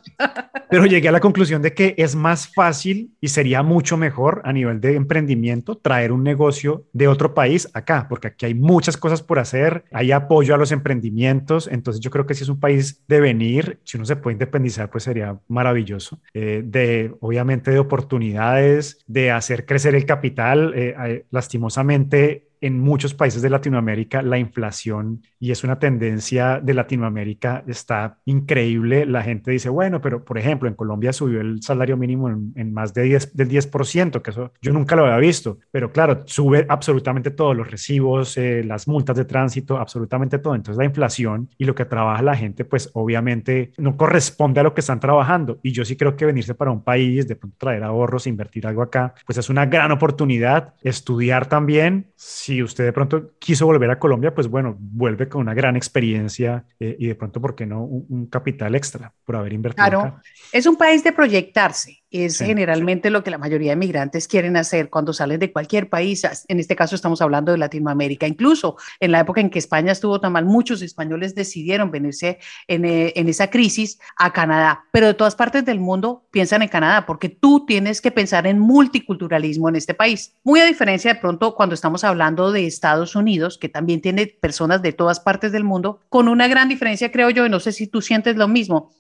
Pero 0.69 0.85
llegué 0.85 1.09
a 1.09 1.13
la 1.13 1.21
conclusión 1.21 1.63
de 1.63 1.73
que 1.73 1.95
es 1.97 2.15
más 2.15 2.53
fácil 2.53 3.15
y 3.21 3.29
sería 3.29 3.63
mucho 3.63 3.97
mejor 3.97 4.43
a 4.45 4.53
nivel 4.53 4.74
de 4.81 4.95
emprendimiento 4.95 5.77
traer 5.77 6.13
un 6.13 6.23
negocio 6.23 6.85
de 6.93 7.09
otro 7.09 7.35
país 7.35 7.69
acá, 7.75 8.07
porque 8.09 8.29
aquí 8.29 8.47
hay 8.47 8.55
muchas 8.55 8.97
cosas 8.97 9.23
por 9.23 9.39
hacer, 9.39 9.85
hay 9.93 10.13
apoyo 10.13 10.55
a 10.55 10.59
los 10.59 10.73
emprendimientos. 10.73 11.69
Entonces 11.71 12.01
yo 12.01 12.11
creo 12.11 12.27
que 12.27 12.35
si 12.35 12.43
es 12.45 12.49
un 12.49 12.61
país 12.61 13.03
de 13.09 13.21
venir, 13.21 13.79
si 13.85 13.97
uno 13.97 14.07
se 14.07 14.17
puede 14.17 14.35
independizar, 14.35 14.91
pues 14.91 15.05
sería 15.05 15.39
maravilloso. 15.49 16.21
Eh, 16.33 16.63
de, 16.65 17.15
obviamente, 17.21 17.71
de 17.71 17.79
oportunidades, 17.79 18.99
de 19.07 19.31
hacer 19.31 19.67
crecer 19.67 19.95
el 19.95 20.07
capital. 20.07 20.73
Eh, 20.75 21.25
lastimosamente, 21.31 22.44
en 22.61 22.81
muchos 22.81 23.15
países 23.15 23.43
de 23.43 23.51
Latinoamérica 23.51 24.23
la 24.23 24.39
inflación, 24.39 25.23
y 25.39 25.51
es 25.51 25.65
una 25.65 25.79
tendencia 25.79 26.61
de 26.61 26.75
Latinoamérica, 26.75 27.65
está 27.67 28.19
increíble. 28.25 29.07
La 29.07 29.23
gente 29.23 29.51
dice, 29.51 29.69
bueno, 29.69 30.01
pero 30.01 30.25
por 30.25 30.39
ejemplo, 30.39 30.69
en 30.69 30.75
Colombia 30.75 31.13
subió 31.13 31.41
el 31.41 31.63
salario 31.63 31.97
mínimo 31.97 32.29
en, 32.31 32.73
más 32.73 32.95
de 32.95 33.03
10, 33.03 33.37
del 33.37 33.49
10%, 33.49 34.23
que 34.23 34.31
eso 34.31 34.53
yo 34.63 34.73
nunca 34.73 34.97
lo 34.97 35.05
había 35.05 35.19
visto, 35.19 35.59
pero 35.71 35.93
claro, 35.93 36.23
sube 36.27 36.67
absolutamente 36.69 37.31
todos 37.31 37.57
los 37.57 37.71
recibos, 37.71 38.37
eh, 38.37 38.63
las 38.65 38.89
multas 38.89 39.17
de 39.17 39.25
tránsito, 39.25 39.79
absolutamente 39.79 40.39
todo. 40.39 40.55
Entonces 40.55 40.79
la 40.79 40.85
inflación 40.85 41.51
y 41.59 41.65
lo 41.65 41.75
que 41.75 41.85
trabaja 41.85 42.23
la 42.23 42.37
gente, 42.37 42.65
pues 42.65 42.91
obviamente 42.95 43.73
no 43.79 43.97
corresponde 43.97 44.61
a 44.61 44.63
lo 44.63 44.75
que 44.75 44.81
están 44.81 45.01
trabajando. 45.01 45.59
Y 45.63 45.73
yo 45.73 45.85
sí 45.85 45.97
creo 45.97 46.17
que 46.17 46.27
venirse 46.27 46.55
para 46.55 46.71
un 46.71 46.83
país, 46.83 47.29
de 47.29 47.37
pronto 47.37 47.57
traer 47.59 47.83
ahorros, 47.85 48.27
invertir 48.27 48.67
algo 48.67 48.83
acá, 48.83 49.15
pues 49.27 49.39
es 49.39 49.49
una 49.49 49.67
gran 49.67 49.93
oportunidad. 49.93 50.75
Estudiar 50.83 51.47
también, 51.47 52.07
si 52.17 52.54
si 52.55 52.63
usted 52.63 52.85
de 52.85 52.93
pronto 52.93 53.33
quiso 53.39 53.67
volver 53.67 53.91
a 53.91 53.99
Colombia, 53.99 54.33
pues 54.33 54.47
bueno, 54.49 54.77
vuelve 54.79 55.29
con 55.29 55.41
una 55.41 55.55
gran 55.55 55.75
experiencia 55.77 56.65
eh, 56.79 56.97
y 56.99 57.07
de 57.09 57.15
pronto, 57.15 57.41
¿por 57.41 57.55
qué 57.55 57.67
no 57.67 57.83
un, 57.83 58.27
capital 58.27 58.75
extra 58.75 59.13
por 59.25 59.37
haber 59.37 59.53
invertido? 59.53 59.89
Claro, 59.89 60.21
es 60.53 60.67
un 60.67 60.77
país 60.77 61.03
de 61.03 61.13
proyectarse 61.13 62.04
es 62.23 62.39
generalmente 62.39 63.11
lo 63.11 63.25
que 63.25 63.31
la 63.31 63.39
mayoría 63.39 63.73
de 63.73 63.77
migrantes 63.77 64.29
quieren 64.29 64.57
hacer 64.57 64.89
cuando 64.89 65.13
salen 65.13 65.41
de 65.41 65.53
cualquier 65.53 65.89
país. 65.89 66.23
En 66.49 66.61
este 66.61 66.77
caso 66.77 66.95
estamos 66.95 67.21
hablando 67.21 67.51
de 67.53 67.59
Latinoamérica. 67.59 68.27
Incluso 68.27 68.77
en 69.01 69.11
la 69.13 69.21
época 69.21 69.41
en 69.41 69.51
que 69.51 69.59
España 69.59 69.93
estuvo 69.93 70.21
tan 70.21 70.33
mal, 70.33 70.45
muchos 70.45 70.83
españoles 70.83 71.35
decidieron 71.35 71.91
venirse 71.91 72.39
en, 72.69 72.85
eh, 72.85 73.13
en 73.17 73.29
esa 73.29 73.51
crisis 73.51 73.99
a 74.17 74.33
Canadá. 74.33 74.85
Pero 74.93 75.09
de 75.09 75.15
todas 75.15 75.35
partes 75.35 75.65
del 75.65 75.81
mundo 75.81 76.25
piensan 76.31 76.63
en 76.63 76.69
Canadá 76.69 77.05
porque 77.07 77.29
tú 77.29 77.65
tienes 77.67 78.01
que 78.01 78.11
pensar 78.11 78.47
en 78.47 78.59
multiculturalismo 78.59 79.69
en 79.69 79.77
este 79.77 79.95
país. 79.95 80.35
Muy 80.45 80.61
a 80.61 80.67
diferencia 80.67 81.15
de 81.15 81.21
pronto 81.21 81.55
cuando 81.55 81.75
estamos 81.75 82.05
hablando 82.05 82.53
de 82.53 82.67
Estados 82.67 83.17
Unidos, 83.17 83.59
que 83.59 83.69
también 83.69 84.01
tiene 84.01 84.27
personas 84.27 84.83
de 84.83 84.93
todas 84.93 85.21
partes 85.21 85.53
del 85.53 85.65
mundo, 85.65 86.01
con 86.09 86.29
una 86.29 86.49
gran 86.49 86.69
diferencia, 86.69 87.11
creo 87.11 87.31
yo, 87.31 87.47
y 87.47 87.51
no 87.51 87.61
sé 87.61 87.73
si 87.73 87.87
tú 87.87 88.01
sientes 88.01 88.37
lo 88.37 88.49
mismo, 88.49 88.91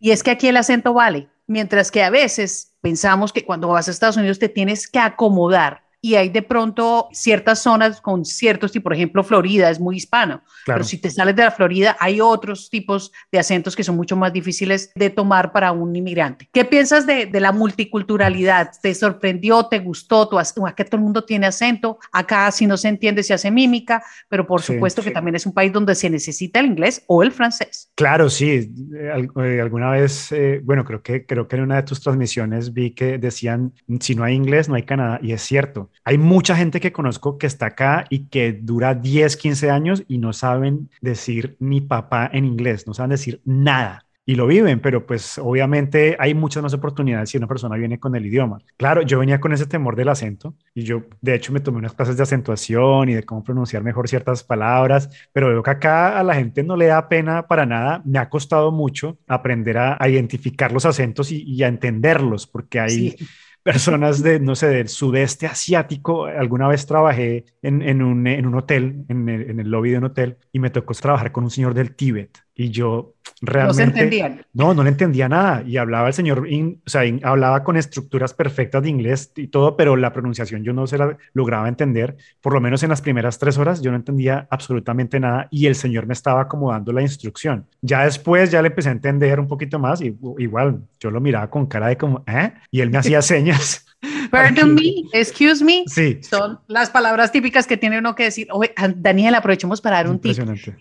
y 0.00 0.10
es 0.10 0.22
que 0.22 0.30
aquí 0.30 0.48
el 0.48 0.56
acento 0.56 0.94
vale 0.94 1.28
mientras 1.50 1.90
que 1.90 2.04
a 2.04 2.10
veces 2.10 2.76
pensamos 2.80 3.32
que 3.32 3.44
cuando 3.44 3.66
vas 3.66 3.88
a 3.88 3.90
Estados 3.90 4.16
Unidos 4.16 4.38
te 4.38 4.48
tienes 4.48 4.86
que 4.86 5.00
acomodar 5.00 5.84
y 6.00 6.14
hay 6.14 6.28
de 6.28 6.42
pronto 6.42 7.08
ciertas 7.12 7.62
zonas 7.62 8.00
con 8.00 8.24
ciertos 8.24 8.72
tipos, 8.72 8.84
por 8.84 8.94
ejemplo, 8.94 9.22
Florida 9.22 9.70
es 9.70 9.78
muy 9.78 9.96
hispano, 9.96 10.42
pero 10.64 10.84
si 10.84 10.98
te 10.98 11.10
sales 11.10 11.36
de 11.36 11.44
la 11.44 11.50
Florida 11.50 11.96
hay 12.00 12.20
otros 12.20 12.70
tipos 12.70 13.12
de 13.30 13.38
acentos 13.38 13.76
que 13.76 13.84
son 13.84 13.96
mucho 13.96 14.16
más 14.16 14.32
difíciles 14.32 14.90
de 14.94 15.10
tomar 15.10 15.52
para 15.52 15.72
un 15.72 15.94
inmigrante. 15.94 16.48
¿Qué 16.52 16.64
piensas 16.64 17.06
de, 17.06 17.26
de 17.26 17.40
la 17.40 17.52
multiculturalidad? 17.52 18.70
¿Te 18.82 18.94
sorprendió? 18.94 19.66
¿Te 19.66 19.78
gustó? 19.78 20.28
¿Tú, 20.28 20.38
acá 20.38 20.84
todo 20.84 20.96
el 20.96 21.02
mundo 21.02 21.24
tiene 21.24 21.46
acento, 21.46 21.98
acá 22.12 22.50
si 22.50 22.66
no 22.66 22.76
se 22.76 22.88
entiende 22.88 23.22
se 23.22 23.34
hace 23.34 23.50
mímica, 23.50 24.02
pero 24.28 24.46
por 24.46 24.62
supuesto 24.62 25.02
que 25.02 25.10
también 25.10 25.34
es 25.34 25.46
un 25.46 25.52
país 25.52 25.72
donde 25.72 25.94
se 25.94 26.10
necesita 26.10 26.60
el 26.60 26.66
inglés 26.66 27.04
o 27.06 27.22
el 27.22 27.32
francés. 27.32 27.90
Claro, 27.94 28.30
sí. 28.30 28.72
Eh, 28.94 29.60
alguna 29.60 29.90
vez, 29.90 30.32
eh, 30.32 30.60
bueno, 30.64 30.84
creo 30.84 31.02
que, 31.02 31.26
creo 31.26 31.48
que 31.48 31.56
en 31.56 31.62
una 31.62 31.76
de 31.76 31.82
tus 31.82 32.00
transmisiones 32.00 32.72
vi 32.72 32.92
que 32.92 33.18
decían, 33.18 33.72
si 34.00 34.14
no 34.14 34.24
hay 34.24 34.34
inglés, 34.34 34.68
no 34.68 34.74
hay 34.74 34.84
Canadá. 34.84 35.20
Y 35.22 35.32
es 35.32 35.42
cierto. 35.42 35.89
Hay 36.04 36.18
mucha 36.18 36.56
gente 36.56 36.80
que 36.80 36.92
conozco 36.92 37.38
que 37.38 37.46
está 37.46 37.66
acá 37.66 38.04
y 38.10 38.26
que 38.28 38.52
dura 38.52 38.94
10, 38.94 39.36
15 39.36 39.70
años 39.70 40.04
y 40.08 40.18
no 40.18 40.32
saben 40.32 40.90
decir 41.00 41.56
ni 41.60 41.80
papá 41.80 42.30
en 42.32 42.44
inglés, 42.44 42.86
no 42.86 42.94
saben 42.94 43.10
decir 43.10 43.40
nada 43.44 44.06
y 44.30 44.36
lo 44.36 44.46
viven, 44.46 44.78
pero 44.78 45.04
pues 45.06 45.38
obviamente 45.38 46.16
hay 46.20 46.34
muchas 46.34 46.62
más 46.62 46.72
oportunidades 46.72 47.30
si 47.30 47.36
una 47.36 47.48
persona 47.48 47.74
viene 47.76 47.98
con 47.98 48.14
el 48.14 48.24
idioma. 48.24 48.58
Claro, 48.76 49.02
yo 49.02 49.18
venía 49.18 49.40
con 49.40 49.52
ese 49.52 49.66
temor 49.66 49.96
del 49.96 50.08
acento 50.08 50.54
y 50.72 50.84
yo 50.84 51.02
de 51.20 51.34
hecho 51.34 51.52
me 51.52 51.58
tomé 51.58 51.78
unas 51.78 51.94
clases 51.94 52.16
de 52.16 52.22
acentuación 52.22 53.08
y 53.08 53.14
de 53.14 53.24
cómo 53.24 53.42
pronunciar 53.42 53.82
mejor 53.82 54.08
ciertas 54.08 54.44
palabras, 54.44 55.10
pero 55.32 55.48
veo 55.48 55.64
que 55.64 55.70
acá 55.70 56.16
a 56.16 56.22
la 56.22 56.36
gente 56.36 56.62
no 56.62 56.76
le 56.76 56.86
da 56.86 57.08
pena 57.08 57.48
para 57.48 57.66
nada. 57.66 58.02
Me 58.04 58.20
ha 58.20 58.28
costado 58.28 58.70
mucho 58.70 59.18
aprender 59.26 59.78
a, 59.78 59.98
identificar 60.08 60.70
los 60.70 60.86
acentos 60.86 61.32
y, 61.32 61.62
a 61.64 61.66
entenderlos, 61.66 62.46
porque 62.46 62.78
hay 62.78 63.16
personas 63.62 64.22
de, 64.22 64.40
no 64.40 64.54
sé, 64.54 64.68
del 64.68 64.88
sudeste 64.88 65.46
asiático. 65.46 66.26
Alguna 66.26 66.68
vez 66.68 66.86
trabajé 66.86 67.44
en, 67.62 67.82
en, 67.82 68.02
un, 68.02 68.54
hotel, 68.54 69.04
en 69.08 69.28
el, 69.28 69.50
en 69.50 69.60
el, 69.60 69.70
lobby 69.70 69.90
de 69.90 69.98
un 69.98 70.04
hotel, 70.04 70.38
y 70.52 70.58
me 70.58 70.70
tocó 70.70 70.94
trabajar 70.94 71.32
con 71.32 71.44
un 71.44 71.50
señor 71.50 71.74
del 71.74 71.94
Tíbet. 71.94 72.38
Y 72.60 72.68
yo 72.68 73.14
realmente... 73.40 73.66
No 73.68 73.74
se 73.74 73.82
entendían. 73.84 74.42
No, 74.52 74.74
no 74.74 74.82
le 74.82 74.90
entendía 74.90 75.30
nada. 75.30 75.62
Y 75.66 75.78
hablaba 75.78 76.08
el 76.08 76.12
señor, 76.12 76.40
o 76.46 76.90
sea, 76.90 77.02
hablaba 77.22 77.64
con 77.64 77.78
estructuras 77.78 78.34
perfectas 78.34 78.82
de 78.82 78.90
inglés 78.90 79.32
y 79.34 79.46
todo, 79.46 79.78
pero 79.78 79.96
la 79.96 80.12
pronunciación 80.12 80.62
yo 80.62 80.74
no 80.74 80.86
se 80.86 80.98
la 80.98 81.16
lograba 81.32 81.68
entender. 81.68 82.18
Por 82.42 82.52
lo 82.52 82.60
menos 82.60 82.82
en 82.82 82.90
las 82.90 83.00
primeras 83.00 83.38
tres 83.38 83.56
horas 83.56 83.80
yo 83.80 83.90
no 83.90 83.96
entendía 83.96 84.46
absolutamente 84.50 85.18
nada 85.18 85.48
y 85.50 85.68
el 85.68 85.74
señor 85.74 86.06
me 86.06 86.12
estaba 86.12 86.42
acomodando 86.42 86.92
la 86.92 87.00
instrucción. 87.00 87.64
Ya 87.80 88.04
después 88.04 88.50
ya 88.50 88.60
le 88.60 88.68
empecé 88.68 88.90
a 88.90 88.92
entender 88.92 89.40
un 89.40 89.48
poquito 89.48 89.78
más 89.78 90.02
y 90.02 90.14
igual 90.36 90.82
yo 90.98 91.10
lo 91.10 91.22
miraba 91.22 91.48
con 91.48 91.64
cara 91.64 91.88
de 91.88 91.96
como, 91.96 92.22
¿eh? 92.26 92.52
Y 92.70 92.82
él 92.82 92.90
me 92.90 92.98
hacía 92.98 93.22
señas. 93.22 93.86
Pardon 94.30 94.74
me, 94.74 95.04
excuse 95.12 95.62
me. 95.62 95.84
Sí. 95.86 96.20
Son 96.22 96.58
las 96.68 96.90
palabras 96.90 97.32
típicas 97.32 97.66
que 97.66 97.76
tiene 97.76 97.98
uno 97.98 98.14
que 98.14 98.24
decir. 98.24 98.48
Oye, 98.50 98.72
Daniel, 98.96 99.34
aprovechemos 99.34 99.80
para 99.80 99.96
dar 99.96 100.08
un 100.08 100.20
tip. 100.20 100.38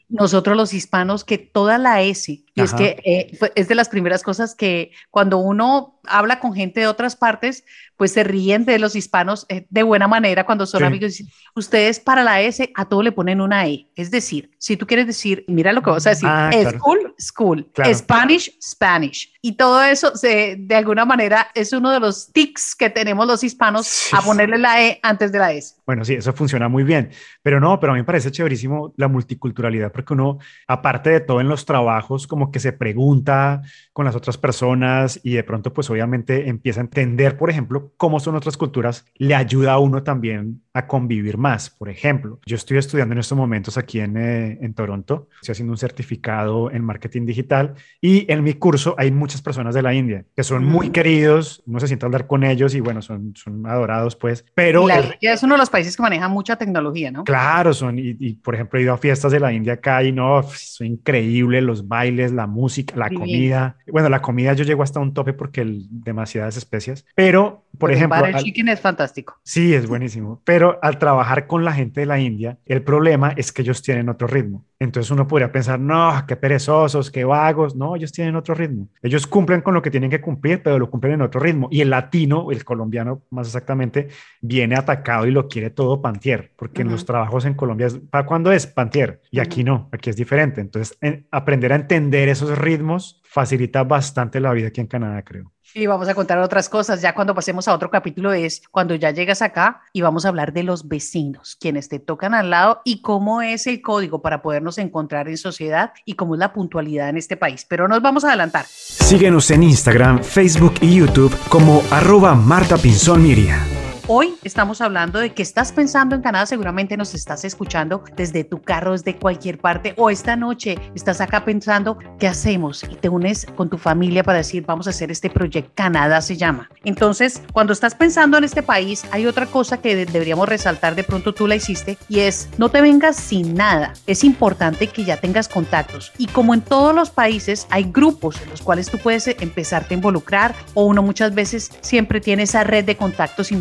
Nosotros 0.07 0.55
los 0.55 0.73
hispanos, 0.73 1.23
que 1.23 1.37
toda 1.37 1.77
la 1.77 2.01
S, 2.01 2.43
y 2.59 2.63
es 2.63 2.73
que 2.73 3.01
eh, 3.05 3.51
es 3.55 3.67
de 3.67 3.75
las 3.75 3.89
primeras 3.89 4.23
cosas 4.23 4.55
que 4.55 4.91
cuando 5.09 5.37
uno 5.37 5.99
habla 6.07 6.39
con 6.39 6.53
gente 6.53 6.79
de 6.79 6.87
otras 6.87 7.15
partes, 7.15 7.63
pues 7.97 8.13
se 8.13 8.23
ríen 8.23 8.63
de 8.65 8.79
los 8.79 8.95
hispanos 8.95 9.45
eh, 9.49 9.67
de 9.69 9.83
buena 9.83 10.07
manera 10.07 10.45
cuando 10.45 10.65
son 10.65 10.83
amigos. 10.83 11.21
Ustedes 11.55 11.99
para 11.99 12.23
la 12.23 12.41
S 12.41 12.71
a 12.75 12.85
todo 12.85 13.03
le 13.03 13.11
ponen 13.11 13.41
una 13.41 13.67
E. 13.67 13.89
Es 13.95 14.09
decir, 14.09 14.51
si 14.57 14.77
tú 14.77 14.87
quieres 14.87 15.05
decir, 15.05 15.43
mira 15.47 15.73
lo 15.73 15.81
que 15.81 15.89
vas 15.89 16.07
a 16.07 16.11
decir, 16.11 16.29
ah, 16.29 16.49
school, 16.71 17.13
school, 17.19 17.69
Spanish, 17.93 18.57
Spanish. 18.61 19.33
Y 19.41 19.53
todo 19.57 19.83
eso 19.83 20.15
se, 20.15 20.55
de 20.57 20.75
alguna 20.75 21.05
manera 21.05 21.47
es 21.53 21.73
uno 21.73 21.91
de 21.91 21.99
los 21.99 22.31
tics 22.31 22.75
que 22.75 22.89
tenemos 22.89 23.27
los 23.27 23.43
hispanos 23.43 24.09
a 24.13 24.21
ponerle 24.21 24.57
la 24.57 24.81
E 24.81 24.99
antes 25.03 25.31
de 25.31 25.39
la 25.39 25.51
S. 25.51 25.75
Bueno, 25.85 26.05
sí, 26.05 26.13
eso 26.15 26.33
funciona 26.33 26.69
muy 26.69 26.83
bien. 26.83 27.11
Pero 27.41 27.59
no, 27.59 27.79
pero 27.79 27.91
a 27.91 27.95
mí 27.95 28.01
me 28.01 28.05
parece 28.05 28.31
chéverísimo 28.31 28.93
la 28.95 29.07
multiculturalidad 29.07 29.91
porque 29.91 30.13
uno, 30.13 30.39
aparte 30.67 31.09
de 31.09 31.19
todo 31.19 31.41
en 31.41 31.49
los 31.49 31.65
trabajos, 31.65 32.27
como 32.27 32.48
que 32.51 32.59
se 32.59 32.73
pregunta 32.73 33.61
con 33.93 34.05
las 34.05 34.15
otras 34.15 34.37
personas 34.37 35.19
y 35.23 35.33
de 35.33 35.43
pronto 35.43 35.73
pues 35.73 35.89
obviamente 35.89 36.49
empieza 36.49 36.81
a 36.81 36.83
entender, 36.83 37.37
por 37.37 37.49
ejemplo, 37.49 37.93
cómo 37.97 38.19
son 38.19 38.35
otras 38.35 38.57
culturas, 38.57 39.05
le 39.15 39.35
ayuda 39.35 39.73
a 39.73 39.79
uno 39.79 40.03
también 40.03 40.61
a 40.73 40.87
convivir 40.87 41.37
más. 41.37 41.69
Por 41.69 41.89
ejemplo, 41.89 42.39
yo 42.45 42.55
estoy 42.55 42.77
estudiando 42.77 43.13
en 43.13 43.19
estos 43.19 43.37
momentos 43.37 43.77
aquí 43.77 43.99
en, 43.99 44.17
eh, 44.17 44.57
en 44.61 44.73
Toronto, 44.73 45.27
estoy 45.41 45.53
haciendo 45.53 45.73
un 45.73 45.77
certificado 45.77 46.71
en 46.71 46.83
marketing 46.83 47.25
digital 47.25 47.75
y 48.01 48.31
en 48.31 48.43
mi 48.43 48.53
curso 48.53 48.95
hay 48.97 49.11
muchas 49.11 49.41
personas 49.41 49.75
de 49.75 49.81
la 49.81 49.93
India 49.93 50.25
que 50.35 50.43
son 50.43 50.63
muy 50.63 50.89
queridos, 50.89 51.63
no 51.65 51.79
se 51.79 51.87
sienta 51.87 52.05
hablar 52.05 52.27
con 52.27 52.43
ellos 52.43 52.75
y 52.75 52.79
bueno, 52.79 53.01
son, 53.01 53.33
son 53.35 53.65
adorados 53.65 54.15
pues, 54.15 54.45
pero... 54.53 54.87
La 54.87 55.01
India 55.01 55.33
es 55.33 55.43
uno 55.43 55.55
de 55.55 55.59
los 55.59 55.69
países 55.69 55.95
que 55.95 56.01
maneja 56.01 56.27
mucha 56.27 56.55
tecnología, 56.55 57.11
¿no? 57.11 57.23
Claro, 57.23 57.73
son, 57.73 57.97
y, 57.99 58.33
por 58.35 58.55
ejemplo 58.55 58.79
he 58.79 58.83
ido 58.83 58.93
a 58.93 58.97
fiestas 58.97 59.31
de 59.31 59.39
la 59.39 59.51
India 59.51 59.73
acá 59.73 60.03
y 60.03 60.11
no, 60.11 60.43
son 60.43 60.87
increíble 60.87 61.61
los 61.61 61.87
bailes, 61.87 62.28
la 62.31 62.47
música, 62.47 62.95
la 62.95 63.09
comida. 63.09 63.77
Bueno, 63.87 64.09
la 64.09 64.21
comida 64.21 64.53
yo 64.53 64.63
llego 64.63 64.83
hasta 64.83 64.99
un 64.99 65.13
tope 65.13 65.33
porque 65.33 65.61
el, 65.61 65.85
demasiadas 65.89 66.57
especias, 66.57 67.05
pero 67.15 67.65
por 67.77 67.91
ejemplo... 67.91 68.25
El 68.25 68.35
chicken 68.35 68.69
es 68.69 68.79
fantástico. 68.79 69.37
Sí, 69.43 69.73
es 69.73 69.87
buenísimo, 69.87 70.41
pero 70.43 70.79
al 70.81 70.97
trabajar 70.97 71.47
con 71.47 71.65
la 71.65 71.73
gente 71.73 72.01
de 72.01 72.05
la 72.05 72.19
India, 72.19 72.57
el 72.65 72.83
problema 72.83 73.33
es 73.35 73.51
que 73.51 73.61
ellos 73.61 73.81
tienen 73.81 74.09
otro 74.09 74.27
ritmo. 74.27 74.65
Entonces 74.79 75.11
uno 75.11 75.27
podría 75.27 75.51
pensar, 75.51 75.77
no, 75.77 76.23
qué 76.25 76.37
perezosos, 76.37 77.11
qué 77.11 77.25
vagos. 77.25 77.75
No, 77.75 77.97
ellos 77.97 78.13
tienen 78.13 78.37
otro 78.37 78.55
ritmo. 78.55 78.87
Ellos 79.01 79.27
cumplen 79.27 79.61
con 79.61 79.73
lo 79.73 79.81
que 79.81 79.91
tienen 79.91 80.09
que 80.09 80.21
cumplir, 80.21 80.63
pero 80.63 80.79
lo 80.79 80.89
cumplen 80.89 81.13
en 81.13 81.21
otro 81.21 81.41
ritmo. 81.41 81.67
Y 81.69 81.81
el 81.81 81.89
latino, 81.89 82.49
el 82.49 82.63
colombiano 82.63 83.23
más 83.29 83.47
exactamente, 83.47 84.07
viene 84.39 84.75
atacado 84.75 85.27
y 85.27 85.31
lo 85.31 85.49
quiere 85.49 85.69
todo 85.69 86.01
pantier, 86.01 86.53
porque 86.55 86.83
en 86.83 86.89
los 86.89 87.05
trabajos 87.05 87.43
en 87.43 87.55
Colombia, 87.55 87.89
¿para 88.09 88.25
cuándo 88.25 88.53
es 88.53 88.67
pantier? 88.67 89.21
Y 89.31 89.39
aquí 89.39 89.65
no, 89.65 89.89
aquí 89.91 90.09
es 90.09 90.15
diferente. 90.15 90.61
Entonces, 90.61 90.97
aprender 91.29 91.73
a 91.73 91.75
entender 91.75 92.29
esos 92.29 92.57
ritmos 92.57 93.21
facilita 93.25 93.83
bastante 93.83 94.39
la 94.39 94.53
vida 94.53 94.69
aquí 94.69 94.79
en 94.79 94.87
Canadá, 94.87 95.21
creo. 95.23 95.51
Y 95.73 95.85
vamos 95.85 96.07
a 96.07 96.15
contar 96.15 96.39
otras 96.39 96.69
cosas. 96.69 97.01
Ya 97.01 97.13
cuando 97.13 97.35
pasemos 97.35 97.67
a 97.67 97.73
otro 97.73 97.89
capítulo 97.89 98.33
es 98.33 98.61
cuando 98.71 98.95
ya 98.95 99.11
llegas 99.11 99.41
acá 99.41 99.81
y 99.93 100.01
vamos 100.01 100.25
a 100.25 100.29
hablar 100.29 100.53
de 100.53 100.63
los 100.63 100.87
vecinos, 100.87 101.57
quienes 101.59 101.89
te 101.89 101.99
tocan 101.99 102.33
al 102.33 102.49
lado 102.49 102.81
y 102.83 103.01
cómo 103.01 103.41
es 103.41 103.67
el 103.67 103.81
código 103.81 104.21
para 104.21 104.41
podernos 104.41 104.77
encontrar 104.77 105.27
en 105.27 105.37
sociedad 105.37 105.91
y 106.05 106.15
cómo 106.15 106.35
es 106.35 106.39
la 106.39 106.53
puntualidad 106.53 107.09
en 107.09 107.17
este 107.17 107.37
país. 107.37 107.65
Pero 107.69 107.87
nos 107.87 108.01
vamos 108.01 108.23
a 108.23 108.29
adelantar. 108.29 108.65
Síguenos 108.67 109.51
en 109.51 109.63
Instagram, 109.63 110.23
Facebook 110.23 110.75
y 110.81 110.95
YouTube 110.95 111.35
como 111.49 111.83
arroba 111.91 112.35
Marta 112.35 112.77
Pinzón 112.77 113.23
Miria. 113.23 113.65
Hoy 114.11 114.33
estamos 114.43 114.81
hablando 114.81 115.19
de 115.19 115.35
que 115.35 115.43
estás 115.43 115.71
pensando 115.71 116.15
en 116.15 116.23
Canadá, 116.23 116.47
seguramente 116.47 116.97
nos 116.97 117.13
estás 117.13 117.45
escuchando 117.45 118.03
desde 118.15 118.43
tu 118.43 118.59
carro, 118.59 118.93
desde 118.93 119.15
cualquier 119.15 119.59
parte, 119.59 119.93
o 119.97 120.09
esta 120.09 120.35
noche 120.35 120.79
estás 120.95 121.21
acá 121.21 121.45
pensando, 121.45 121.95
¿qué 122.17 122.27
hacemos? 122.27 122.83
Y 122.85 122.95
te 122.95 123.07
unes 123.07 123.45
con 123.55 123.69
tu 123.69 123.77
familia 123.77 124.23
para 124.23 124.39
decir, 124.39 124.65
vamos 124.65 124.87
a 124.87 124.89
hacer 124.89 125.11
este 125.11 125.29
proyecto, 125.29 125.71
Canadá 125.75 126.21
se 126.21 126.37
llama. 126.37 126.71
Entonces, 126.83 127.43
cuando 127.53 127.71
estás 127.71 127.93
pensando 127.93 128.39
en 128.39 128.45
este 128.45 128.63
país, 128.63 129.03
hay 129.11 129.27
otra 129.27 129.45
cosa 129.45 129.79
que 129.79 130.07
deberíamos 130.07 130.49
resaltar, 130.49 130.95
de 130.95 131.03
pronto 131.03 131.35
tú 131.35 131.45
la 131.45 131.57
hiciste, 131.57 131.99
y 132.07 132.21
es, 132.21 132.49
no 132.57 132.69
te 132.69 132.81
vengas 132.81 133.15
sin 133.15 133.53
nada. 133.53 133.93
Es 134.07 134.23
importante 134.23 134.87
que 134.87 135.03
ya 135.03 135.17
tengas 135.17 135.47
contactos. 135.47 136.13
Y 136.17 136.25
como 136.25 136.55
en 136.55 136.61
todos 136.61 136.95
los 136.95 137.11
países, 137.11 137.67
hay 137.69 137.83
grupos 137.83 138.41
en 138.41 138.49
los 138.49 138.63
cuales 138.63 138.89
tú 138.89 138.97
puedes 138.97 139.27
empezarte 139.27 139.93
a 139.93 139.97
involucrar, 139.97 140.55
o 140.73 140.85
uno 140.85 141.03
muchas 141.03 141.35
veces 141.35 141.69
siempre 141.81 142.19
tiene 142.19 142.41
esa 142.41 142.63
red 142.63 142.85
de 142.85 142.97
contactos 142.97 143.51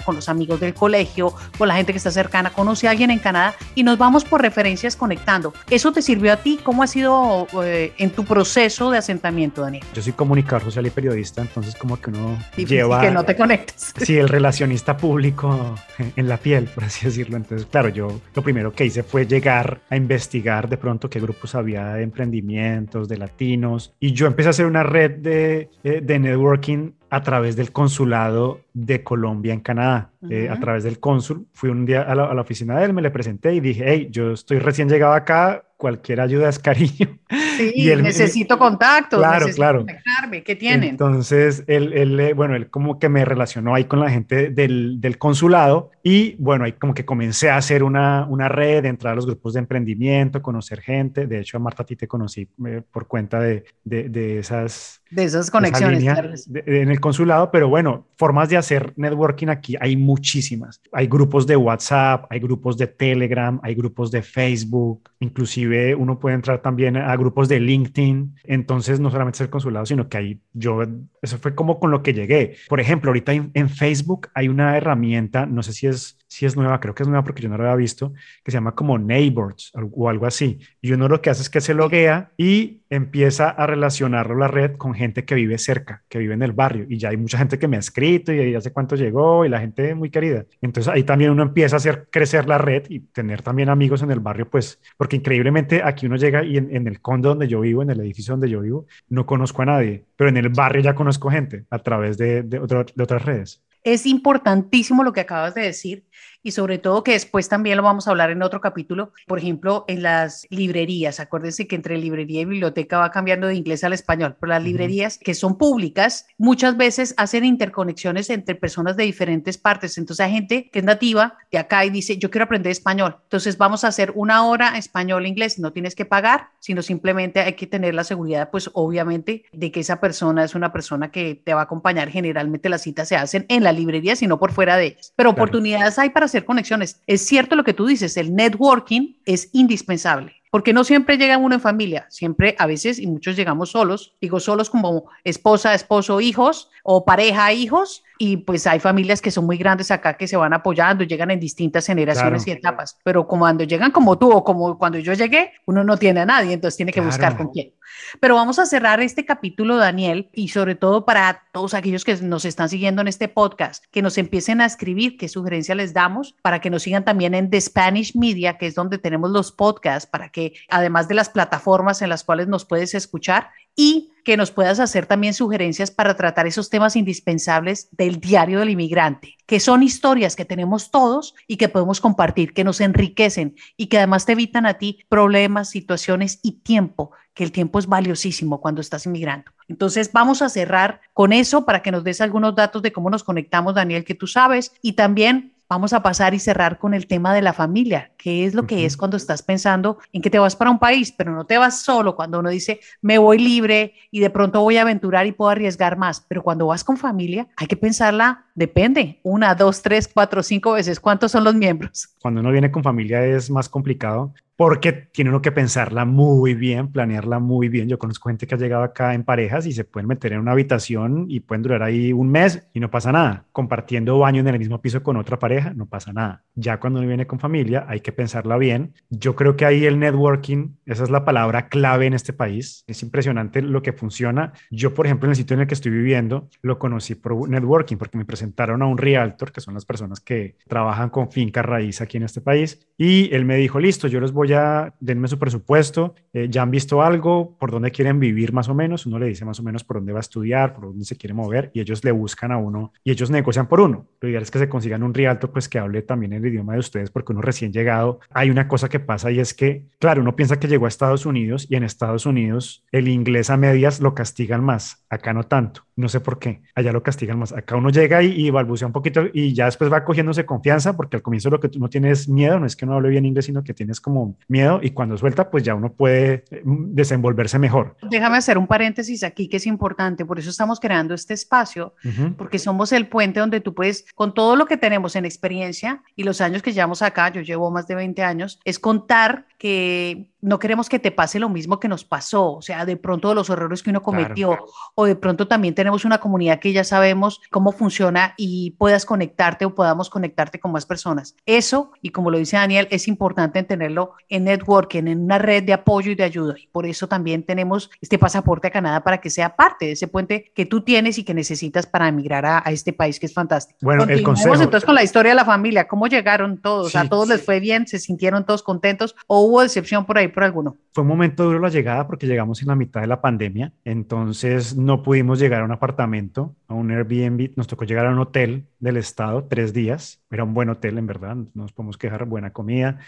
con 0.00 0.16
los 0.16 0.28
amigos 0.28 0.60
del 0.60 0.74
colegio, 0.74 1.34
con 1.58 1.68
la 1.68 1.74
gente 1.74 1.92
que 1.92 1.98
está 1.98 2.10
cercana, 2.10 2.50
conoce 2.50 2.88
a 2.88 2.90
alguien 2.90 3.10
en 3.10 3.18
Canadá 3.18 3.54
y 3.74 3.82
nos 3.82 3.98
vamos 3.98 4.24
por 4.24 4.40
referencias 4.42 4.96
conectando. 4.96 5.52
¿Eso 5.70 5.92
te 5.92 6.02
sirvió 6.02 6.32
a 6.32 6.36
ti? 6.36 6.58
¿Cómo 6.62 6.82
ha 6.82 6.86
sido 6.86 7.46
eh, 7.62 7.92
en 7.98 8.10
tu 8.10 8.24
proceso 8.24 8.90
de 8.90 8.98
asentamiento, 8.98 9.62
Daniel? 9.62 9.84
Yo 9.94 10.02
soy 10.02 10.12
comunicador 10.12 10.64
social 10.64 10.86
y 10.86 10.90
periodista, 10.90 11.42
entonces 11.42 11.74
como 11.74 12.00
que 12.00 12.10
uno 12.10 12.38
lleva... 12.56 13.00
que 13.00 13.10
no 13.10 13.24
te 13.24 13.36
conectes. 13.36 13.92
Sí, 14.02 14.16
el 14.18 14.28
relacionista 14.28 14.96
público 14.96 15.74
en 15.98 16.28
la 16.28 16.36
piel, 16.36 16.64
por 16.64 16.84
así 16.84 17.06
decirlo. 17.06 17.36
Entonces, 17.36 17.66
claro, 17.70 17.88
yo 17.88 18.20
lo 18.34 18.42
primero 18.42 18.72
que 18.72 18.86
hice 18.86 19.02
fue 19.02 19.26
llegar 19.26 19.80
a 19.90 19.96
investigar 19.96 20.68
de 20.68 20.76
pronto 20.76 21.08
qué 21.08 21.20
grupos 21.20 21.54
había 21.54 21.94
de 21.94 22.02
emprendimientos, 22.02 23.08
de 23.08 23.18
latinos, 23.18 23.94
y 24.00 24.12
yo 24.12 24.26
empecé 24.26 24.48
a 24.48 24.50
hacer 24.50 24.66
una 24.66 24.82
red 24.82 25.12
de, 25.18 25.70
eh, 25.82 26.00
de 26.02 26.18
networking 26.18 26.92
a 27.10 27.22
través 27.22 27.56
del 27.56 27.72
consulado 27.72 28.60
de 28.74 29.02
Colombia 29.02 29.54
en 29.54 29.60
Canadá. 29.60 30.10
Eh, 30.28 30.48
a 30.50 30.58
través 30.58 30.84
del 30.84 31.00
cónsul, 31.00 31.46
fui 31.52 31.70
un 31.70 31.84
día 31.84 32.02
a 32.02 32.14
la, 32.14 32.24
a 32.24 32.34
la, 32.34 32.40
oficina 32.40 32.78
de 32.78 32.86
él, 32.86 32.94
me 32.94 33.02
le 33.02 33.10
presenté 33.10 33.54
y 33.54 33.60
dije, 33.60 33.84
hey, 33.86 34.08
yo 34.10 34.32
estoy 34.32 34.58
recién 34.58 34.88
llegado 34.88 35.12
acá, 35.12 35.62
cualquier 35.76 36.20
ayuda 36.20 36.48
es 36.48 36.58
cariño. 36.58 37.18
Sí, 37.58 37.72
y 37.74 37.90
él, 37.90 38.02
necesito 38.02 38.58
contactos, 38.58 39.18
claro, 39.18 39.40
necesito 39.40 39.56
claro. 39.56 39.78
conectarme, 39.80 40.42
¿qué 40.42 40.56
tienen? 40.56 40.90
Entonces, 40.90 41.62
él, 41.66 41.92
él, 41.92 42.18
eh, 42.20 42.32
bueno, 42.32 42.54
él 42.54 42.70
como 42.70 42.98
que 42.98 43.10
me 43.10 43.24
relacionó 43.24 43.74
ahí 43.74 43.84
con 43.84 44.00
la 44.00 44.08
gente 44.08 44.48
del, 44.48 44.98
del, 45.00 45.18
consulado 45.18 45.90
y 46.02 46.36
bueno, 46.36 46.64
ahí 46.64 46.72
como 46.72 46.94
que 46.94 47.04
comencé 47.04 47.50
a 47.50 47.58
hacer 47.58 47.82
una, 47.82 48.26
una 48.30 48.48
red, 48.48 48.86
entrar 48.86 49.12
a 49.12 49.16
los 49.16 49.26
grupos 49.26 49.52
de 49.52 49.60
emprendimiento, 49.60 50.40
conocer 50.40 50.80
gente. 50.80 51.26
De 51.26 51.40
hecho, 51.40 51.58
a 51.58 51.60
Marta, 51.60 51.82
a 51.82 51.86
ti 51.86 51.96
te 51.96 52.08
conocí 52.08 52.48
eh, 52.66 52.80
por 52.90 53.06
cuenta 53.06 53.40
de, 53.40 53.64
de, 53.84 54.08
de, 54.08 54.38
esas... 54.38 55.02
De 55.10 55.24
esas 55.24 55.50
conexiones. 55.50 56.48
en 56.54 56.90
el 56.90 57.00
consulado, 57.00 57.50
pero 57.50 57.68
bueno, 57.68 58.06
formas 58.16 58.48
de 58.48 58.56
hacer 58.64 58.92
networking 58.96 59.48
aquí 59.48 59.76
hay 59.80 59.96
muchísimas. 59.96 60.80
Hay 60.92 61.06
grupos 61.06 61.46
de 61.46 61.56
WhatsApp, 61.56 62.26
hay 62.30 62.40
grupos 62.40 62.76
de 62.76 62.86
Telegram, 62.86 63.60
hay 63.62 63.74
grupos 63.74 64.10
de 64.10 64.22
Facebook, 64.22 65.10
inclusive 65.20 65.94
uno 65.94 66.18
puede 66.18 66.34
entrar 66.34 66.60
también 66.60 66.96
a 66.96 67.16
grupos 67.16 67.48
de 67.48 67.60
LinkedIn. 67.60 68.34
Entonces, 68.44 69.00
no 69.00 69.10
solamente 69.10 69.36
es 69.36 69.40
el 69.42 69.50
consulado, 69.50 69.86
sino 69.86 70.08
que 70.08 70.16
ahí 70.16 70.40
yo, 70.52 70.82
eso 71.22 71.38
fue 71.38 71.54
como 71.54 71.78
con 71.78 71.90
lo 71.90 72.02
que 72.02 72.14
llegué. 72.14 72.56
Por 72.68 72.80
ejemplo, 72.80 73.10
ahorita 73.10 73.32
en, 73.32 73.68
Facebook 73.74 74.28
hay 74.34 74.48
una 74.48 74.76
herramienta, 74.76 75.46
no 75.46 75.62
sé 75.62 75.72
si 75.72 75.86
es, 75.86 76.18
si 76.34 76.46
es 76.46 76.56
nueva, 76.56 76.80
creo 76.80 76.96
que 76.96 77.04
es 77.04 77.08
nueva 77.08 77.22
porque 77.22 77.42
yo 77.42 77.48
no 77.48 77.56
la 77.56 77.64
había 77.64 77.76
visto, 77.76 78.12
que 78.42 78.50
se 78.50 78.56
llama 78.56 78.74
como 78.74 78.98
Neighbors 78.98 79.72
o 79.92 80.08
algo 80.08 80.26
así. 80.26 80.58
Y 80.80 80.90
uno 80.90 81.06
lo 81.06 81.22
que 81.22 81.30
hace 81.30 81.42
es 81.42 81.48
que 81.48 81.60
se 81.60 81.74
loguea 81.74 82.32
y 82.36 82.80
empieza 82.90 83.50
a 83.50 83.68
relacionarlo 83.68 84.34
la 84.34 84.48
red 84.48 84.72
con 84.76 84.94
gente 84.94 85.24
que 85.24 85.36
vive 85.36 85.58
cerca, 85.58 86.02
que 86.08 86.18
vive 86.18 86.34
en 86.34 86.42
el 86.42 86.50
barrio. 86.50 86.86
Y 86.88 86.98
ya 86.98 87.10
hay 87.10 87.16
mucha 87.16 87.38
gente 87.38 87.56
que 87.56 87.68
me 87.68 87.76
ha 87.76 87.80
escrito 87.80 88.32
y 88.32 88.50
ya 88.50 88.60
sé 88.60 88.72
cuánto 88.72 88.96
llegó 88.96 89.44
y 89.44 89.48
la 89.48 89.60
gente 89.60 89.94
muy 89.94 90.10
querida. 90.10 90.44
Entonces 90.60 90.92
ahí 90.92 91.04
también 91.04 91.30
uno 91.30 91.44
empieza 91.44 91.76
a 91.76 91.78
hacer 91.78 92.08
crecer 92.10 92.48
la 92.48 92.58
red 92.58 92.84
y 92.88 92.98
tener 92.98 93.42
también 93.42 93.68
amigos 93.68 94.02
en 94.02 94.10
el 94.10 94.18
barrio, 94.18 94.50
pues, 94.50 94.80
porque 94.96 95.14
increíblemente 95.14 95.82
aquí 95.84 96.06
uno 96.06 96.16
llega 96.16 96.42
y 96.42 96.56
en, 96.56 96.86
el 96.88 97.00
condo 97.00 97.28
donde 97.28 97.46
yo 97.46 97.60
vivo, 97.60 97.82
en 97.82 97.90
el 97.90 98.00
edificio 98.00 98.32
donde 98.32 98.50
yo 98.50 98.60
vivo, 98.60 98.86
no 99.08 99.24
conozco 99.24 99.62
a 99.62 99.66
nadie, 99.66 100.04
pero 100.16 100.30
en 100.30 100.36
el 100.36 100.48
barrio 100.48 100.82
ya 100.82 100.96
conozco 100.96 101.30
gente 101.30 101.64
a 101.70 101.78
través 101.78 102.18
de 102.18 102.60
otras 102.98 103.24
redes. 103.24 103.63
Es 103.84 104.06
importantísimo 104.06 105.04
lo 105.04 105.12
que 105.12 105.20
acabas 105.20 105.54
de 105.54 105.62
decir 105.62 106.06
y 106.44 106.52
sobre 106.52 106.78
todo 106.78 107.02
que 107.02 107.12
después 107.12 107.48
también 107.48 107.78
lo 107.78 107.82
vamos 107.82 108.06
a 108.06 108.10
hablar 108.10 108.30
en 108.30 108.42
otro 108.42 108.60
capítulo, 108.60 109.12
por 109.26 109.38
ejemplo, 109.38 109.84
en 109.88 110.02
las 110.02 110.46
librerías. 110.50 111.18
Acuérdense 111.18 111.66
que 111.66 111.74
entre 111.74 111.96
librería 111.98 112.42
y 112.42 112.44
biblioteca 112.44 112.98
va 112.98 113.10
cambiando 113.10 113.48
de 113.48 113.54
inglés 113.54 113.82
al 113.82 113.94
español, 113.94 114.36
pero 114.38 114.50
las 114.50 114.62
librerías 114.62 115.18
que 115.18 115.34
son 115.34 115.56
públicas 115.56 116.26
muchas 116.36 116.76
veces 116.76 117.14
hacen 117.16 117.44
interconexiones 117.46 118.28
entre 118.28 118.54
personas 118.54 118.96
de 118.96 119.04
diferentes 119.04 119.56
partes. 119.56 119.96
Entonces 119.96 120.26
hay 120.26 120.32
gente 120.32 120.68
que 120.70 120.80
es 120.80 120.84
nativa 120.84 121.38
de 121.50 121.58
acá 121.58 121.84
y 121.86 121.90
dice, 121.90 122.18
yo 122.18 122.30
quiero 122.30 122.44
aprender 122.44 122.70
español. 122.70 123.16
Entonces 123.22 123.56
vamos 123.56 123.82
a 123.84 123.88
hacer 123.88 124.12
una 124.14 124.44
hora 124.44 124.76
español-inglés. 124.76 125.58
No 125.58 125.72
tienes 125.72 125.94
que 125.94 126.04
pagar, 126.04 126.50
sino 126.60 126.82
simplemente 126.82 127.40
hay 127.40 127.54
que 127.54 127.66
tener 127.66 127.94
la 127.94 128.04
seguridad, 128.04 128.50
pues 128.50 128.68
obviamente, 128.74 129.44
de 129.52 129.72
que 129.72 129.80
esa 129.80 129.98
persona 129.98 130.44
es 130.44 130.54
una 130.54 130.72
persona 130.72 131.10
que 131.10 131.40
te 131.42 131.54
va 131.54 131.60
a 131.60 131.64
acompañar. 131.64 132.10
Generalmente 132.10 132.68
las 132.68 132.82
citas 132.82 133.08
se 133.08 133.16
hacen 133.16 133.46
en 133.48 133.64
la 133.64 133.72
librería, 133.72 134.14
sino 134.14 134.38
por 134.38 134.52
fuera 134.52 134.76
de 134.76 134.86
ellas. 134.86 135.14
Pero 135.16 135.30
oportunidades 135.30 135.98
hay 135.98 136.10
para 136.10 136.28
hacer 136.34 136.44
conexiones. 136.44 137.00
Es 137.06 137.24
cierto 137.24 137.54
lo 137.54 137.64
que 137.64 137.74
tú 137.74 137.86
dices, 137.86 138.16
el 138.16 138.34
networking 138.34 139.14
es 139.24 139.50
indispensable 139.52 140.34
porque 140.54 140.72
no 140.72 140.84
siempre 140.84 141.18
llega 141.18 141.36
uno 141.36 141.56
en 141.56 141.60
familia, 141.60 142.06
siempre 142.10 142.54
a 142.60 142.68
veces 142.68 143.00
y 143.00 143.08
muchos 143.08 143.34
llegamos 143.34 143.70
solos, 143.70 144.14
digo 144.20 144.38
solos 144.38 144.70
como 144.70 145.06
esposa, 145.24 145.74
esposo, 145.74 146.20
hijos 146.20 146.70
o 146.84 147.04
pareja, 147.04 147.52
hijos, 147.52 148.04
y 148.18 148.36
pues 148.36 148.68
hay 148.68 148.78
familias 148.78 149.20
que 149.20 149.32
son 149.32 149.46
muy 149.46 149.56
grandes 149.56 149.90
acá 149.90 150.16
que 150.16 150.28
se 150.28 150.36
van 150.36 150.52
apoyando, 150.52 151.02
llegan 151.02 151.32
en 151.32 151.40
distintas 151.40 151.86
generaciones 151.86 152.46
y 152.46 152.52
etapas, 152.52 152.98
pero 153.02 153.26
cuando 153.26 153.64
llegan 153.64 153.90
como 153.90 154.16
tú 154.16 154.30
o 154.30 154.44
como 154.44 154.78
cuando 154.78 155.00
yo 155.00 155.12
llegué, 155.14 155.50
uno 155.66 155.82
no 155.82 155.96
tiene 155.96 156.20
a 156.20 156.26
nadie, 156.26 156.52
entonces 156.52 156.76
tiene 156.76 156.92
que 156.92 157.00
buscar 157.00 157.36
con 157.36 157.48
quién. 157.48 157.72
Pero 158.20 158.34
vamos 158.34 158.58
a 158.58 158.66
cerrar 158.66 159.00
este 159.00 159.24
capítulo, 159.24 159.76
Daniel, 159.76 160.28
y 160.32 160.48
sobre 160.48 160.74
todo 160.74 161.04
para 161.04 161.42
todos 161.52 161.74
aquellos 161.74 162.04
que 162.04 162.16
nos 162.16 162.44
están 162.44 162.68
siguiendo 162.68 163.02
en 163.02 163.08
este 163.08 163.28
podcast, 163.28 163.84
que 163.90 164.02
nos 164.02 164.18
empiecen 164.18 164.60
a 164.60 164.66
escribir 164.66 165.16
qué 165.16 165.28
sugerencia 165.28 165.74
les 165.74 165.92
damos 165.92 166.34
para 166.42 166.60
que 166.60 166.70
nos 166.70 166.82
sigan 166.82 167.04
también 167.04 167.34
en 167.34 167.50
The 167.50 167.60
Spanish 167.60 168.16
Media, 168.16 168.58
que 168.58 168.66
es 168.66 168.74
donde 168.74 168.98
tenemos 168.98 169.30
los 169.30 169.52
podcasts, 169.52 170.08
para 170.08 170.28
que 170.28 170.43
además 170.68 171.08
de 171.08 171.14
las 171.14 171.28
plataformas 171.28 172.02
en 172.02 172.08
las 172.08 172.24
cuales 172.24 172.48
nos 172.48 172.64
puedes 172.64 172.94
escuchar 172.94 173.50
y 173.76 174.12
que 174.24 174.36
nos 174.36 174.50
puedas 174.50 174.80
hacer 174.80 175.06
también 175.06 175.34
sugerencias 175.34 175.90
para 175.90 176.16
tratar 176.16 176.46
esos 176.46 176.70
temas 176.70 176.96
indispensables 176.96 177.88
del 177.92 178.20
diario 178.20 178.60
del 178.60 178.70
inmigrante, 178.70 179.36
que 179.46 179.60
son 179.60 179.82
historias 179.82 180.34
que 180.36 180.44
tenemos 180.44 180.90
todos 180.90 181.34
y 181.46 181.56
que 181.56 181.68
podemos 181.68 182.00
compartir, 182.00 182.54
que 182.54 182.64
nos 182.64 182.80
enriquecen 182.80 183.54
y 183.76 183.86
que 183.86 183.98
además 183.98 184.24
te 184.24 184.32
evitan 184.32 184.66
a 184.66 184.74
ti 184.74 185.00
problemas, 185.08 185.68
situaciones 185.68 186.40
y 186.42 186.52
tiempo, 186.62 187.10
que 187.34 187.44
el 187.44 187.52
tiempo 187.52 187.78
es 187.78 187.86
valiosísimo 187.86 188.60
cuando 188.60 188.80
estás 188.80 189.06
inmigrando. 189.06 189.50
Entonces 189.68 190.10
vamos 190.12 190.40
a 190.40 190.48
cerrar 190.48 191.00
con 191.12 191.32
eso 191.32 191.64
para 191.64 191.82
que 191.82 191.90
nos 191.90 192.04
des 192.04 192.20
algunos 192.20 192.54
datos 192.54 192.82
de 192.82 192.92
cómo 192.92 193.10
nos 193.10 193.24
conectamos, 193.24 193.74
Daniel, 193.74 194.04
que 194.04 194.14
tú 194.14 194.26
sabes, 194.26 194.72
y 194.80 194.92
también 194.92 195.53
vamos 195.68 195.92
a 195.92 196.02
pasar 196.02 196.34
y 196.34 196.38
cerrar 196.38 196.78
con 196.78 196.94
el 196.94 197.06
tema 197.06 197.34
de 197.34 197.42
la 197.42 197.52
familia, 197.52 198.12
que 198.16 198.44
es 198.44 198.54
lo 198.54 198.66
que 198.66 198.84
es 198.84 198.96
cuando 198.96 199.16
estás 199.16 199.42
pensando 199.42 199.98
en 200.12 200.22
que 200.22 200.30
te 200.30 200.38
vas 200.38 200.56
para 200.56 200.70
un 200.70 200.78
país, 200.78 201.12
pero 201.12 201.32
no 201.32 201.46
te 201.46 201.58
vas 201.58 201.82
solo, 201.82 202.16
cuando 202.16 202.40
uno 202.40 202.50
dice, 202.50 202.80
me 203.02 203.18
voy 203.18 203.38
libre 203.38 203.94
y 204.10 204.20
de 204.20 204.30
pronto 204.30 204.60
voy 204.60 204.76
a 204.76 204.82
aventurar 204.82 205.26
y 205.26 205.32
puedo 205.32 205.50
arriesgar 205.50 205.96
más, 205.96 206.20
pero 206.20 206.42
cuando 206.42 206.66
vas 206.66 206.84
con 206.84 206.96
familia, 206.96 207.48
hay 207.56 207.66
que 207.66 207.76
pensarla, 207.76 208.46
depende, 208.54 209.20
una, 209.22 209.54
dos, 209.54 209.82
tres, 209.82 210.08
cuatro, 210.12 210.42
cinco 210.42 210.72
veces, 210.72 211.00
¿cuántos 211.00 211.32
son 211.32 211.44
los 211.44 211.54
miembros? 211.54 212.08
Cuando 212.20 212.40
uno 212.40 212.50
viene 212.50 212.70
con 212.70 212.82
familia 212.82 213.24
es 213.24 213.50
más 213.50 213.68
complicado, 213.68 214.32
porque 214.56 214.92
tiene 214.92 215.30
uno 215.30 215.42
que 215.42 215.52
pensarla 215.52 216.04
muy 216.04 216.54
bien, 216.54 216.92
planearla 216.92 217.38
muy 217.38 217.68
bien. 217.68 217.88
Yo 217.88 217.98
conozco 217.98 218.28
gente 218.28 218.46
que 218.46 218.54
ha 218.54 218.58
llegado 218.58 218.84
acá 218.84 219.14
en 219.14 219.24
parejas 219.24 219.66
y 219.66 219.72
se 219.72 219.84
pueden 219.84 220.08
meter 220.08 220.32
en 220.32 220.40
una 220.40 220.52
habitación 220.52 221.26
y 221.28 221.40
pueden 221.40 221.62
durar 221.62 221.82
ahí 221.82 222.12
un 222.12 222.30
mes 222.30 222.68
y 222.72 222.80
no 222.80 222.90
pasa 222.90 223.10
nada. 223.10 223.46
Compartiendo 223.52 224.18
baño 224.18 224.40
en 224.40 224.48
el 224.48 224.58
mismo 224.58 224.80
piso 224.80 225.02
con 225.02 225.16
otra 225.16 225.38
pareja, 225.38 225.72
no 225.74 225.86
pasa 225.86 226.12
nada. 226.12 226.44
Ya 226.54 226.78
cuando 226.78 227.00
uno 227.00 227.08
viene 227.08 227.26
con 227.26 227.40
familia, 227.40 227.84
hay 227.88 228.00
que 228.00 228.12
pensarla 228.12 228.56
bien. 228.56 228.94
Yo 229.10 229.34
creo 229.34 229.56
que 229.56 229.64
ahí 229.64 229.84
el 229.86 229.98
networking, 229.98 230.76
esa 230.86 231.02
es 231.02 231.10
la 231.10 231.24
palabra 231.24 231.68
clave 231.68 232.06
en 232.06 232.14
este 232.14 232.32
país. 232.32 232.84
Es 232.86 233.02
impresionante 233.02 233.60
lo 233.60 233.82
que 233.82 233.92
funciona. 233.92 234.52
Yo, 234.70 234.94
por 234.94 235.06
ejemplo, 235.06 235.26
en 235.26 235.30
el 235.30 235.36
sitio 235.36 235.54
en 235.54 235.62
el 235.62 235.66
que 235.66 235.74
estoy 235.74 235.90
viviendo, 235.90 236.48
lo 236.62 236.78
conocí 236.78 237.16
por 237.16 237.48
networking 237.48 237.96
porque 237.96 238.18
me 238.18 238.24
presentaron 238.24 238.82
a 238.82 238.86
un 238.86 238.98
realtor, 238.98 239.50
que 239.50 239.60
son 239.60 239.74
las 239.74 239.84
personas 239.84 240.20
que 240.20 240.56
trabajan 240.68 241.10
con 241.10 241.30
finca 241.30 241.62
raíz 241.62 242.00
aquí 242.00 242.16
en 242.16 242.22
este 242.22 242.40
país, 242.40 242.86
y 242.96 243.34
él 243.34 243.44
me 243.44 243.56
dijo, 243.56 243.80
listo, 243.80 244.06
yo 244.06 244.20
les 244.20 244.32
voy 244.32 244.43
ya, 244.44 244.94
denme 245.00 245.28
su 245.28 245.38
presupuesto, 245.38 246.14
eh, 246.32 246.48
ya 246.50 246.62
han 246.62 246.70
visto 246.70 247.02
algo, 247.02 247.56
por 247.58 247.70
dónde 247.70 247.90
quieren 247.90 248.18
vivir 248.20 248.52
más 248.52 248.68
o 248.68 248.74
menos, 248.74 249.06
uno 249.06 249.18
le 249.18 249.26
dice 249.26 249.44
más 249.44 249.60
o 249.60 249.62
menos 249.62 249.84
por 249.84 249.96
dónde 249.96 250.12
va 250.12 250.18
a 250.18 250.20
estudiar, 250.20 250.74
por 250.74 250.86
dónde 250.86 251.04
se 251.04 251.16
quiere 251.16 251.34
mover 251.34 251.70
y 251.74 251.80
ellos 251.80 252.04
le 252.04 252.10
buscan 252.10 252.52
a 252.52 252.58
uno 252.58 252.92
y 253.02 253.10
ellos 253.10 253.30
negocian 253.30 253.68
por 253.68 253.80
uno. 253.80 254.06
Lo 254.20 254.28
ideal 254.28 254.42
es 254.42 254.50
que 254.50 254.58
se 254.58 254.68
consigan 254.68 255.02
un 255.02 255.14
realtor 255.14 255.50
pues 255.50 255.68
que 255.68 255.78
hable 255.78 256.02
también 256.02 256.32
el 256.32 256.46
idioma 256.46 256.74
de 256.74 256.78
ustedes 256.80 257.10
porque 257.10 257.32
uno 257.32 257.42
recién 257.42 257.72
llegado, 257.72 258.20
hay 258.30 258.50
una 258.50 258.68
cosa 258.68 258.88
que 258.88 259.00
pasa 259.00 259.30
y 259.30 259.40
es 259.40 259.54
que, 259.54 259.86
claro, 259.98 260.22
uno 260.22 260.36
piensa 260.36 260.58
que 260.58 260.68
llegó 260.68 260.86
a 260.86 260.88
Estados 260.88 261.26
Unidos 261.26 261.66
y 261.68 261.76
en 261.76 261.84
Estados 261.84 262.26
Unidos 262.26 262.84
el 262.92 263.08
inglés 263.08 263.50
a 263.50 263.56
medias 263.56 264.00
lo 264.00 264.14
castigan 264.14 264.62
más, 264.64 265.04
acá 265.08 265.32
no 265.32 265.44
tanto, 265.44 265.82
no 265.96 266.08
sé 266.08 266.20
por 266.20 266.38
qué, 266.38 266.62
allá 266.74 266.92
lo 266.92 267.02
castigan 267.02 267.38
más, 267.38 267.52
acá 267.52 267.76
uno 267.76 267.90
llega 267.90 268.22
y, 268.22 268.46
y 268.46 268.50
balbucea 268.50 268.86
un 268.86 268.92
poquito 268.92 269.22
y 269.32 269.54
ya 269.54 269.66
después 269.66 269.92
va 269.92 270.04
cogiéndose 270.04 270.46
confianza 270.46 270.96
porque 270.96 271.16
al 271.16 271.22
comienzo 271.22 271.50
lo 271.50 271.60
que 271.60 271.68
tú 271.68 271.78
no 271.78 271.88
tienes 271.88 272.28
miedo, 272.28 272.58
no 272.58 272.66
es 272.66 272.76
que 272.76 272.86
no 272.86 272.94
hable 272.94 273.08
bien 273.10 273.24
inglés, 273.24 273.46
sino 273.46 273.62
que 273.62 273.74
tienes 273.74 274.00
como 274.00 274.33
miedo 274.48 274.80
y 274.82 274.90
cuando 274.90 275.16
suelta, 275.16 275.50
pues 275.50 275.62
ya 275.64 275.74
uno 275.74 275.92
puede 275.92 276.44
eh, 276.50 276.62
desenvolverse 276.64 277.58
mejor. 277.58 277.96
Déjame 278.02 278.36
hacer 278.36 278.58
un 278.58 278.66
paréntesis 278.66 279.24
aquí 279.24 279.48
que 279.48 279.58
es 279.58 279.66
importante, 279.66 280.24
por 280.24 280.38
eso 280.38 280.50
estamos 280.50 280.80
creando 280.80 281.14
este 281.14 281.34
espacio, 281.34 281.94
porque 282.36 282.58
somos 282.58 282.92
el 282.92 283.08
puente 283.08 283.40
donde 283.40 283.60
tú 283.60 283.74
puedes, 283.74 284.06
con 284.14 284.34
todo 284.34 284.56
lo 284.56 284.66
que 284.66 284.76
tenemos 284.76 285.16
en 285.16 285.24
experiencia 285.24 286.02
y 286.16 286.24
los 286.24 286.40
años 286.40 286.62
que 286.62 286.72
llevamos 286.72 287.02
acá, 287.02 287.32
yo 287.32 287.40
llevo 287.40 287.70
más 287.70 287.86
de 287.86 287.94
20 287.94 288.22
años, 288.22 288.60
es 288.64 288.78
contar 288.78 289.46
que 289.58 290.28
no 290.44 290.58
queremos 290.58 290.90
que 290.90 290.98
te 290.98 291.10
pase 291.10 291.38
lo 291.38 291.48
mismo 291.48 291.80
que 291.80 291.88
nos 291.88 292.04
pasó, 292.04 292.52
o 292.56 292.62
sea, 292.62 292.84
de 292.84 292.98
pronto 292.98 293.34
los 293.34 293.48
errores 293.48 293.82
que 293.82 293.88
uno 293.88 294.02
cometió, 294.02 294.58
o 294.94 295.06
de 295.06 295.16
pronto 295.16 295.48
también 295.48 295.74
tenemos 295.74 296.04
una 296.04 296.18
comunidad 296.18 296.60
que 296.60 296.72
ya 296.72 296.84
sabemos 296.84 297.40
cómo 297.50 297.72
funciona 297.72 298.34
y 298.36 298.72
puedas 298.72 299.06
conectarte 299.06 299.64
o 299.64 299.74
podamos 299.74 300.10
conectarte 300.10 300.60
con 300.60 300.72
más 300.72 300.84
personas. 300.84 301.34
Eso, 301.46 301.92
y 302.02 302.10
como 302.10 302.30
lo 302.30 302.36
dice 302.36 302.58
Daniel, 302.58 302.88
es 302.90 303.08
importante 303.08 303.62
tenerlo 303.62 304.12
en 304.28 304.44
networking, 304.44 305.06
en 305.06 305.24
una 305.24 305.38
red 305.38 305.64
de 305.64 305.72
apoyo 305.72 306.10
y 306.10 306.14
de 306.14 306.24
ayuda. 306.24 306.54
Y 306.58 306.66
por 306.68 306.86
eso 306.86 307.08
también 307.08 307.42
tenemos 307.42 307.90
este 308.00 308.18
pasaporte 308.18 308.68
a 308.68 308.70
Canadá 308.70 309.02
para 309.02 309.18
que 309.18 309.30
sea 309.30 309.56
parte 309.56 309.86
de 309.86 309.92
ese 309.92 310.08
puente 310.08 310.52
que 310.54 310.66
tú 310.66 310.82
tienes 310.82 311.18
y 311.18 311.24
que 311.24 311.34
necesitas 311.34 311.86
para 311.86 312.08
emigrar 312.08 312.46
a, 312.46 312.62
este 312.66 312.92
país 312.92 313.20
que 313.20 313.26
es 313.26 313.34
fantástico. 313.34 313.78
Bueno, 313.82 314.04
el 314.04 314.22
consejo. 314.22 314.54
entonces 314.54 314.84
con 314.84 314.94
la 314.94 315.02
historia 315.02 315.30
de 315.30 315.36
la 315.36 315.44
familia, 315.44 315.86
¿cómo 315.86 316.06
llegaron 316.06 316.58
todos? 316.58 316.96
¿A 316.96 317.08
todos 317.08 317.28
les 317.28 317.42
fue 317.42 317.60
bien? 317.60 317.86
¿Se 317.86 317.98
sintieron 317.98 318.44
todos 318.44 318.62
contentos? 318.62 319.14
¿O 319.26 319.42
hubo 319.42 319.62
decepción 319.62 320.04
por 320.04 320.18
ahí 320.18 320.28
por 320.28 320.44
alguno? 320.44 320.76
Fue 320.92 321.02
un 321.02 321.08
momento 321.08 321.44
duro 321.44 321.58
la 321.58 321.68
llegada 321.68 322.06
porque 322.06 322.26
llegamos 322.26 322.62
en 322.62 322.68
la 322.68 322.76
mitad 322.76 323.00
de 323.00 323.06
la 323.06 323.20
pandemia, 323.20 323.72
entonces 323.84 324.76
no 324.76 325.02
pudimos 325.02 325.38
llegar 325.38 325.62
a 325.62 325.64
un 325.64 325.72
apartamento, 325.72 326.54
a 326.68 326.74
un 326.74 326.90
Airbnb, 326.90 327.50
nos 327.56 327.66
tocó 327.66 327.84
llegar 327.84 328.06
a 328.06 328.10
un 328.10 328.18
hotel 328.18 328.66
del 328.78 328.96
estado 328.96 329.44
tres 329.44 329.72
días, 329.72 330.20
era 330.34 330.44
un 330.44 330.54
buen 330.54 330.68
hotel 330.68 330.98
en 330.98 331.06
verdad, 331.06 331.34
no 331.34 331.48
nos 331.54 331.72
podemos 331.72 331.96
quejar, 331.96 332.24
buena 332.24 332.52
comida, 332.52 332.98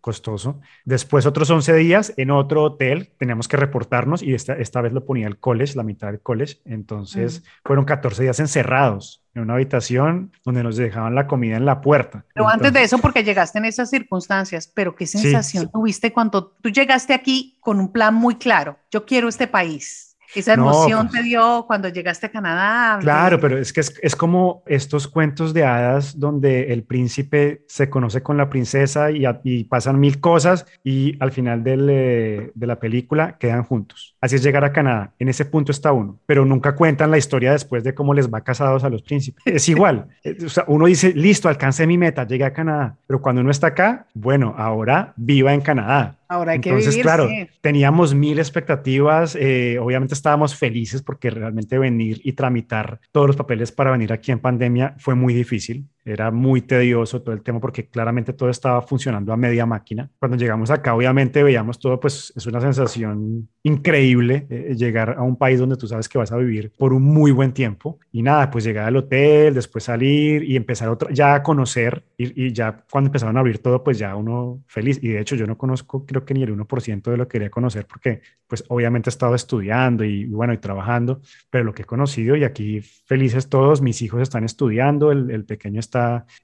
costoso. 0.00 0.60
Después 0.84 1.26
otros 1.26 1.50
11 1.50 1.74
días 1.74 2.14
en 2.16 2.30
otro 2.30 2.62
hotel, 2.62 3.12
teníamos 3.18 3.48
que 3.48 3.56
reportarnos 3.56 4.22
y 4.22 4.34
esta, 4.34 4.54
esta 4.54 4.80
vez 4.80 4.92
lo 4.92 5.04
ponía 5.04 5.26
el 5.26 5.38
college, 5.38 5.76
la 5.76 5.82
mitad 5.82 6.08
del 6.08 6.20
college, 6.20 6.58
entonces 6.64 7.44
fueron 7.64 7.84
14 7.84 8.22
días 8.22 8.40
encerrados 8.40 9.22
en 9.34 9.42
una 9.42 9.54
habitación 9.54 10.32
donde 10.44 10.62
nos 10.62 10.76
dejaban 10.76 11.14
la 11.14 11.26
comida 11.26 11.56
en 11.56 11.66
la 11.66 11.80
puerta. 11.80 12.24
Pero 12.34 12.48
antes 12.48 12.72
de 12.72 12.82
eso, 12.82 12.98
porque 12.98 13.22
llegaste 13.22 13.58
en 13.58 13.66
esas 13.66 13.90
circunstancias, 13.90 14.70
pero 14.72 14.94
qué 14.94 15.06
sensación 15.06 15.70
tuviste 15.70 16.12
cuando 16.12 16.46
tú 16.62 16.70
llegaste 16.70 17.12
aquí 17.12 17.58
con 17.60 17.78
un 17.78 17.92
plan 17.92 18.14
muy 18.14 18.36
claro, 18.36 18.78
yo 18.90 19.04
quiero 19.04 19.28
este 19.28 19.46
país 19.46 20.15
Esa 20.36 20.54
emoción 20.54 21.08
pues 21.08 21.20
te 21.20 21.28
dio 21.28 21.64
cuando 21.66 21.88
llegaste 21.88 22.26
a 22.26 22.30
Canadá. 22.30 22.98
Claro, 23.00 23.40
pero 23.40 23.58
es 23.58 23.72
que 23.72 23.80
es, 23.80 23.94
es, 24.02 24.14
como 24.14 24.62
estos 24.66 25.08
cuentos 25.08 25.54
de 25.54 25.64
hadas 25.64 26.18
donde 26.18 26.72
el 26.72 26.84
príncipe 26.84 27.64
se 27.68 27.88
conoce 27.90 28.22
con 28.22 28.36
la 28.36 28.48
princesa 28.48 29.10
y, 29.10 29.24
y 29.44 29.64
pasan 29.64 29.98
mil 29.98 30.20
cosas 30.20 30.66
y 30.84 31.16
al 31.20 31.32
final 31.32 31.64
del, 31.64 31.88
eh, 31.90 32.52
de 32.54 32.66
la 32.66 32.78
película 32.78 33.36
quedan 33.38 33.62
juntos. 33.62 34.16
Así 34.20 34.36
es 34.36 34.42
llegar 34.42 34.64
a 34.64 34.72
Canadá. 34.72 35.12
En 35.18 35.28
ese 35.28 35.44
punto 35.44 35.72
está 35.72 35.92
uno, 35.92 36.18
pero 36.26 36.44
nunca 36.44 36.74
cuentan 36.74 37.10
la 37.10 37.18
historia 37.18 37.52
después 37.52 37.84
de 37.84 37.94
cómo 37.94 38.14
les 38.14 38.32
va 38.32 38.42
casados 38.42 38.84
a 38.84 38.90
los 38.90 39.02
príncipes. 39.02 39.42
Es 39.56 39.68
igual. 39.68 40.08
Eh, 40.22 40.36
o 40.44 40.48
sea, 40.48 40.64
uno 40.66 40.86
dice, 40.86 41.12
listo, 41.14 41.48
alcancé 41.48 41.86
mi 41.86 41.96
meta, 41.96 42.26
llegué 42.26 42.44
a 42.44 42.52
Canadá, 42.52 42.96
pero 43.06 43.22
cuando 43.22 43.40
uno 43.40 43.50
está 43.50 43.68
acá, 43.68 44.06
bueno, 44.14 44.54
ahora 44.56 45.14
viva 45.16 45.54
en 45.54 45.60
Canadá. 45.60 46.16
Ahora 46.28 46.52
hay 46.52 46.56
Entonces, 46.56 46.84
que 46.84 46.90
vivir, 46.90 47.02
claro, 47.02 47.28
teníamos 47.60 48.14
mil 48.14 48.38
expectativas. 48.38 49.36
Eh, 49.36 49.78
obviamente 49.80 50.14
estábamos 50.14 50.56
felices 50.56 51.02
porque 51.02 51.30
realmente 51.30 51.78
venir 51.78 52.20
y 52.24 52.32
tramitar 52.32 53.00
todos 53.12 53.28
los 53.28 53.36
papeles 53.36 53.72
para 53.72 53.90
venir 53.90 54.12
aquí 54.12 54.32
en 54.32 54.40
pandemia 54.40 54.94
fue 54.98 55.14
muy 55.14 55.34
difícil. 55.34 55.86
Era 56.06 56.30
muy 56.30 56.62
tedioso 56.62 57.22
todo 57.22 57.34
el 57.34 57.42
tema 57.42 57.60
porque 57.60 57.88
claramente 57.88 58.32
todo 58.32 58.48
estaba 58.48 58.80
funcionando 58.82 59.32
a 59.32 59.36
media 59.36 59.66
máquina. 59.66 60.10
Cuando 60.18 60.36
llegamos 60.36 60.70
acá, 60.70 60.94
obviamente 60.94 61.42
veíamos 61.42 61.78
todo, 61.78 62.00
pues 62.00 62.32
es 62.34 62.46
una 62.46 62.60
sensación 62.60 63.48
increíble 63.62 64.46
eh, 64.48 64.74
llegar 64.76 65.16
a 65.18 65.22
un 65.22 65.36
país 65.36 65.58
donde 65.58 65.76
tú 65.76 65.86
sabes 65.86 66.08
que 66.08 66.18
vas 66.18 66.32
a 66.32 66.36
vivir 66.36 66.72
por 66.76 66.92
un 66.92 67.02
muy 67.02 67.30
buen 67.30 67.52
tiempo. 67.52 67.98
Y 68.12 68.22
nada, 68.22 68.50
pues 68.50 68.64
llegar 68.64 68.86
al 68.86 68.96
hotel, 68.96 69.54
después 69.54 69.84
salir 69.84 70.42
y 70.42 70.56
empezar 70.56 70.88
otra, 70.88 71.12
ya 71.12 71.34
a 71.34 71.42
conocer. 71.42 72.04
Y, 72.16 72.46
y 72.46 72.52
ya 72.52 72.84
cuando 72.90 73.08
empezaron 73.08 73.36
a 73.36 73.40
abrir 73.40 73.58
todo, 73.58 73.84
pues 73.84 73.98
ya 73.98 74.16
uno 74.16 74.62
feliz. 74.66 74.98
Y 75.02 75.08
de 75.08 75.20
hecho 75.20 75.36
yo 75.36 75.46
no 75.46 75.58
conozco, 75.58 76.06
creo 76.06 76.24
que 76.24 76.34
ni 76.34 76.42
el 76.42 76.56
1% 76.56 77.10
de 77.10 77.16
lo 77.16 77.28
que 77.28 77.36
quería 77.36 77.50
conocer 77.50 77.86
porque 77.86 78.22
pues 78.46 78.64
obviamente 78.68 79.10
he 79.10 79.12
estado 79.12 79.34
estudiando 79.34 80.04
y, 80.04 80.24
bueno, 80.26 80.52
y 80.52 80.58
trabajando, 80.58 81.20
pero 81.50 81.64
lo 81.64 81.74
que 81.74 81.82
he 81.82 81.84
conocido 81.84 82.36
y 82.36 82.44
aquí 82.44 82.80
felices 82.80 83.48
todos, 83.48 83.82
mis 83.82 84.00
hijos 84.02 84.22
están 84.22 84.44
estudiando, 84.44 85.12
el, 85.12 85.30
el 85.30 85.44
pequeño 85.44 85.80
está 85.80 85.95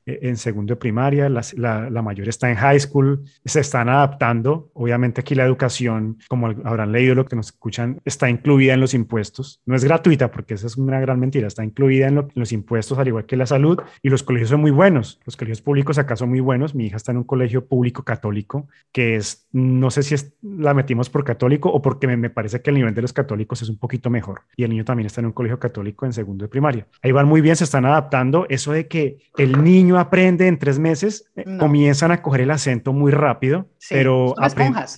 eh, 0.07 0.19
en 0.23 0.37
segundo 0.37 0.75
de 0.75 0.77
primaria, 0.77 1.29
la, 1.29 1.43
la, 1.57 2.03
mayor 2.03 2.29
está 2.29 2.51
en 2.51 2.57
high 2.57 2.81
school, 2.81 3.25
se 3.45 3.61
están 3.61 3.89
adaptando. 3.89 4.71
Obviamente 4.75 5.21
aquí 5.21 5.35
la 5.35 5.45
educación, 5.45 6.19
como 6.29 6.49
habrán 6.65 6.93
leído 6.93 7.15
lo 7.15 7.27
que 7.27 7.37
nos 7.37 7.47
escuchan, 7.47 8.01
está 8.05 8.29
incluida 8.29 8.75
en 8.75 8.81
los 8.81 8.95
impuestos. 8.95 9.61
No 9.67 9.77
es 9.77 9.85
gratuita 9.85 10.31
porque 10.31 10.55
esa 10.55 10.67
es 10.67 10.77
una 10.77 11.01
gran 11.01 11.21
mentira, 11.21 11.47
está 11.47 11.65
incluida 11.65 12.09
en, 12.09 12.19
en 12.19 12.29
los 12.35 12.53
impuestos 12.53 12.99
al 12.99 13.09
igual 13.09 13.27
que 13.27 13.37
la 13.37 13.47
salud 13.47 13.79
y 14.03 14.09
los 14.09 14.23
colegios 14.23 14.51
son 14.51 14.61
muy 14.61 14.71
buenos. 14.71 15.21
Los 15.25 15.37
colegios 15.37 15.63
públicos 15.63 15.99
acá 15.99 16.17
son 16.17 16.31
muy 16.31 16.41
buenos. 16.41 16.75
Mi 16.75 16.87
hija 16.87 16.97
está 16.97 17.13
en 17.13 17.19
un 17.19 17.25
colegio 17.25 17.67
público 17.67 18.03
católico 18.05 18.69
que 18.93 19.17
es, 19.17 19.47
no 19.53 19.91
sé 19.91 20.03
si 20.03 20.15
es, 20.15 20.33
la 20.43 20.75
metimos 20.75 21.11
por 21.11 21.25
católico 21.25 21.71
o 21.71 21.81
porque 21.83 22.07
me, 22.07 22.17
me 22.17 22.31
parece 22.31 22.61
que 22.61 22.71
el 22.71 22.77
nivel 22.77 22.95
de 22.95 23.03
los 23.03 23.13
católicos 23.13 23.63
es 23.63 23.69
un 23.69 23.79
poquito 23.79 24.11
mejor. 24.11 24.43
Y 24.57 24.65
el 24.65 24.71
niño 24.71 24.85
también 24.85 25.07
está 25.07 25.21
en 25.21 25.27
un 25.27 25.33
colegio 25.33 25.59
católico 25.59 26.07
en 26.07 26.13
segundo 26.13 26.45
de 26.45 26.49
primaria. 26.49 26.87
Ahí 27.03 27.13
van 27.13 27.27
muy 27.27 27.41
bien, 27.41 27.57
se 27.57 27.65
están 27.65 27.85
adaptando. 27.85 28.47
Eso 28.49 28.73
de 28.73 28.89
que 28.89 29.19
el 29.43 29.63
niño 29.63 29.99
aprende 29.99 30.47
en 30.47 30.59
tres 30.59 30.79
meses, 30.79 31.31
eh, 31.37 31.45
comienzan 31.59 32.11
a 32.13 32.23
coger 32.23 32.43
el 32.43 32.51
acento 32.51 32.93
muy 32.93 33.11
rápido, 33.11 33.69
sí, 33.79 33.95
pero 33.95 34.35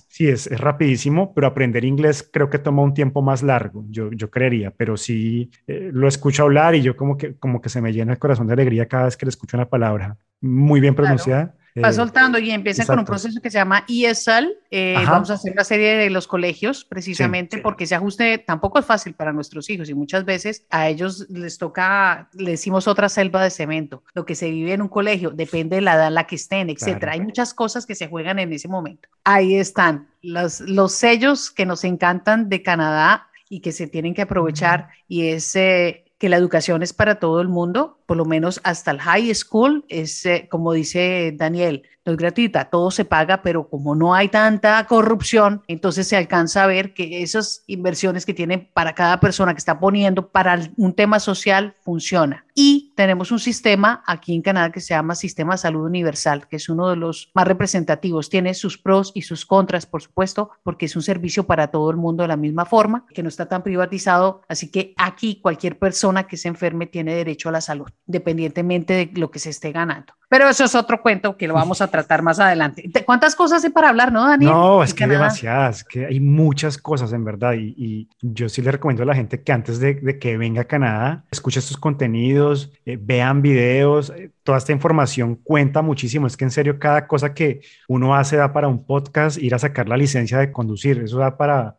sí 0.07 0.27
es, 0.27 0.47
es, 0.47 0.59
rapidísimo, 0.59 1.33
pero 1.33 1.47
aprender 1.47 1.85
inglés 1.85 2.27
creo 2.31 2.49
que 2.49 2.59
toma 2.59 2.81
un 2.81 2.93
tiempo 2.93 3.21
más 3.21 3.43
largo, 3.43 3.85
yo, 3.89 4.11
yo 4.11 4.29
creería, 4.29 4.71
pero 4.71 4.97
sí 4.97 5.51
eh, 5.67 5.89
lo 5.91 6.07
escucho 6.07 6.43
hablar 6.43 6.75
y 6.75 6.81
yo 6.81 6.95
como 6.95 7.17
que, 7.17 7.35
como 7.35 7.61
que 7.61 7.69
se 7.69 7.81
me 7.81 7.93
llena 7.93 8.13
el 8.13 8.19
corazón 8.19 8.47
de 8.47 8.53
alegría 8.53 8.87
cada 8.87 9.05
vez 9.05 9.17
que 9.17 9.25
le 9.25 9.29
escucho 9.29 9.57
una 9.57 9.69
palabra 9.69 10.17
muy 10.41 10.79
bien 10.79 10.95
pronunciada. 10.95 11.51
Claro. 11.51 11.64
Va 11.83 11.89
eh, 11.89 11.93
soltando 11.93 12.39
y 12.39 12.51
empieza 12.51 12.85
con 12.85 12.99
un 12.99 13.05
proceso 13.05 13.41
que 13.41 13.49
se 13.49 13.57
llama 13.57 13.85
ESL. 13.87 14.57
Eh, 14.71 14.95
vamos 15.05 15.29
a 15.29 15.33
hacer 15.33 15.51
una 15.51 15.63
serie 15.63 15.95
de 15.97 16.09
los 16.09 16.25
colegios 16.25 16.85
precisamente 16.85 17.57
sí, 17.57 17.59
sí. 17.59 17.63
porque 17.63 17.83
ese 17.83 17.95
ajuste 17.95 18.37
tampoco 18.37 18.79
es 18.79 18.85
fácil 18.85 19.13
para 19.13 19.33
nuestros 19.33 19.69
hijos 19.69 19.89
y 19.89 19.93
muchas 19.93 20.23
veces 20.23 20.65
a 20.69 20.87
ellos 20.87 21.27
les 21.29 21.57
toca, 21.57 22.29
le 22.33 22.51
decimos 22.51 22.87
otra 22.87 23.09
selva 23.09 23.43
de 23.43 23.49
cemento. 23.49 24.03
Lo 24.13 24.25
que 24.25 24.35
se 24.35 24.49
vive 24.49 24.73
en 24.73 24.81
un 24.81 24.89
colegio 24.89 25.31
depende 25.31 25.75
de 25.75 25.81
la 25.81 25.95
edad 25.95 26.07
en 26.07 26.13
la 26.13 26.27
que 26.27 26.35
estén, 26.35 26.69
etcétera. 26.69 26.99
Claro. 26.99 27.13
Hay 27.13 27.21
muchas 27.21 27.53
cosas 27.53 27.85
que 27.85 27.95
se 27.95 28.07
juegan 28.07 28.39
en 28.39 28.53
ese 28.53 28.67
momento. 28.67 29.09
Ahí 29.25 29.55
están 29.55 30.07
los, 30.21 30.61
los 30.61 30.93
sellos 30.93 31.51
que 31.51 31.65
nos 31.65 31.83
encantan 31.83 32.47
de 32.47 32.63
Canadá 32.63 33.27
y 33.49 33.59
que 33.59 33.71
se 33.71 33.87
tienen 33.87 34.13
que 34.13 34.23
aprovechar 34.23 34.89
y 35.07 35.27
es 35.27 35.55
eh, 35.55 36.05
que 36.17 36.29
la 36.29 36.37
educación 36.37 36.81
es 36.81 36.93
para 36.93 37.19
todo 37.19 37.41
el 37.41 37.49
mundo, 37.49 37.99
por 38.05 38.17
lo 38.17 38.25
menos 38.25 38.59
hasta 38.63 38.91
el 38.91 38.99
high 38.99 39.33
school, 39.33 39.85
es 39.89 40.25
eh, 40.25 40.47
como 40.49 40.73
dice 40.73 41.33
Daniel, 41.35 41.83
no 42.05 42.11
es 42.11 42.17
gratuita, 42.17 42.65
todo 42.65 42.91
se 42.91 43.03
paga, 43.03 43.41
pero 43.41 43.67
como 43.67 43.95
no 43.95 44.13
hay 44.13 44.29
tanta 44.29 44.85
corrupción, 44.85 45.63
entonces 45.67 46.07
se 46.07 46.15
alcanza 46.15 46.63
a 46.63 46.67
ver 46.67 46.93
que 46.93 47.23
esas 47.23 47.63
inversiones 47.65 48.25
que 48.25 48.33
tienen 48.33 48.69
para 48.73 48.93
cada 48.93 49.19
persona 49.19 49.53
que 49.53 49.57
está 49.57 49.79
poniendo 49.79 50.29
para 50.29 50.59
un 50.77 50.93
tema 50.93 51.19
social 51.19 51.75
funciona. 51.81 52.45
Y 52.53 52.93
tenemos 52.95 53.31
un 53.31 53.39
sistema 53.39 54.03
aquí 54.05 54.33
en 54.33 54.41
Canadá 54.41 54.71
que 54.71 54.79
se 54.79 54.93
llama 54.93 55.15
Sistema 55.15 55.55
de 55.55 55.57
Salud 55.57 55.85
Universal, 55.85 56.47
que 56.47 56.55
es 56.55 56.69
uno 56.69 56.89
de 56.89 56.95
los 56.95 57.31
más 57.33 57.45
representativos. 57.45 58.29
Tiene 58.29 58.53
sus 58.53 58.77
pros 58.77 59.11
y 59.13 59.23
sus 59.23 59.45
contras, 59.45 59.85
por 59.85 60.01
supuesto, 60.01 60.51
porque 60.63 60.85
es 60.85 60.95
un 60.95 61.01
servicio 61.01 61.47
para 61.47 61.67
todo 61.67 61.89
el 61.89 61.97
mundo 61.97 62.21
de 62.21 62.29
la 62.29 62.37
misma 62.37 62.65
forma, 62.65 63.05
que 63.13 63.23
no 63.23 63.29
está 63.29 63.47
tan 63.47 63.61
privatizado. 63.61 64.43
Así 64.47 64.71
que 64.71 64.93
aquí 64.95 65.41
cualquier 65.41 65.77
persona 65.77 66.27
que 66.27 66.37
se 66.37 66.47
enferme 66.47 66.85
tiene 66.85 67.15
derecho 67.15 67.49
a 67.49 67.51
la 67.51 67.61
salud, 67.61 67.87
independientemente 68.07 68.93
de 68.93 69.11
lo 69.19 69.31
que 69.31 69.39
se 69.39 69.49
esté 69.49 69.71
ganando. 69.71 70.13
Pero 70.27 70.49
eso 70.49 70.65
es 70.65 70.73
otro 70.75 71.01
cuento 71.01 71.37
que 71.37 71.47
lo 71.47 71.53
vamos 71.53 71.81
a 71.81 71.87
tratar 71.87 72.21
más 72.21 72.39
adelante. 72.39 72.83
¿Cuántas 73.05 73.35
cosas 73.35 73.63
hay 73.63 73.69
para 73.69 73.89
hablar, 73.89 74.11
no, 74.11 74.27
Daniel? 74.27 74.51
No, 74.51 74.83
es 74.83 74.93
que 74.93 75.03
hay 75.03 75.09
demasiadas, 75.11 75.83
que 75.83 76.05
hay 76.05 76.19
muchas 76.19 76.77
cosas 76.77 77.13
en 77.13 77.23
verdad. 77.23 77.53
Y, 77.53 77.75
y, 77.77 78.09
yo 78.21 78.49
sí 78.49 78.61
le 78.61 78.71
recomiendo 78.71 79.03
a 79.03 79.05
la 79.05 79.15
gente 79.15 79.43
que 79.43 79.51
antes 79.51 79.79
de, 79.79 79.93
de 79.93 80.17
que 80.17 80.37
venga 80.37 80.61
a 80.61 80.65
Canadá, 80.65 81.23
escuche 81.31 81.59
estos 81.59 81.77
contenidos, 81.77 82.71
eh, 82.85 82.97
vean 82.99 83.41
videos, 83.41 84.09
eh, 84.09 84.31
toda 84.43 84.57
esta 84.57 84.71
información 84.71 85.35
cuenta 85.35 85.81
muchísimo. 85.81 86.27
Es 86.27 86.35
que 86.35 86.45
en 86.45 86.51
serio, 86.51 86.79
cada 86.79 87.07
cosa 87.07 87.33
que 87.33 87.61
uno 87.87 88.15
hace 88.15 88.35
da 88.35 88.51
para 88.51 88.67
un 88.67 88.83
podcast, 88.83 89.37
ir 89.37 89.53
a 89.53 89.59
sacar 89.59 89.87
la 89.87 89.97
licencia 89.97 90.39
de 90.39 90.51
conducir. 90.51 90.99
Eso 90.99 91.19
da 91.19 91.37
para, 91.37 91.77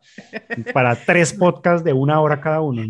para 0.73 0.95
tres 0.95 1.33
podcasts 1.33 1.83
de 1.83 1.93
una 1.93 2.19
hora 2.21 2.39
cada 2.39 2.61
uno. 2.61 2.81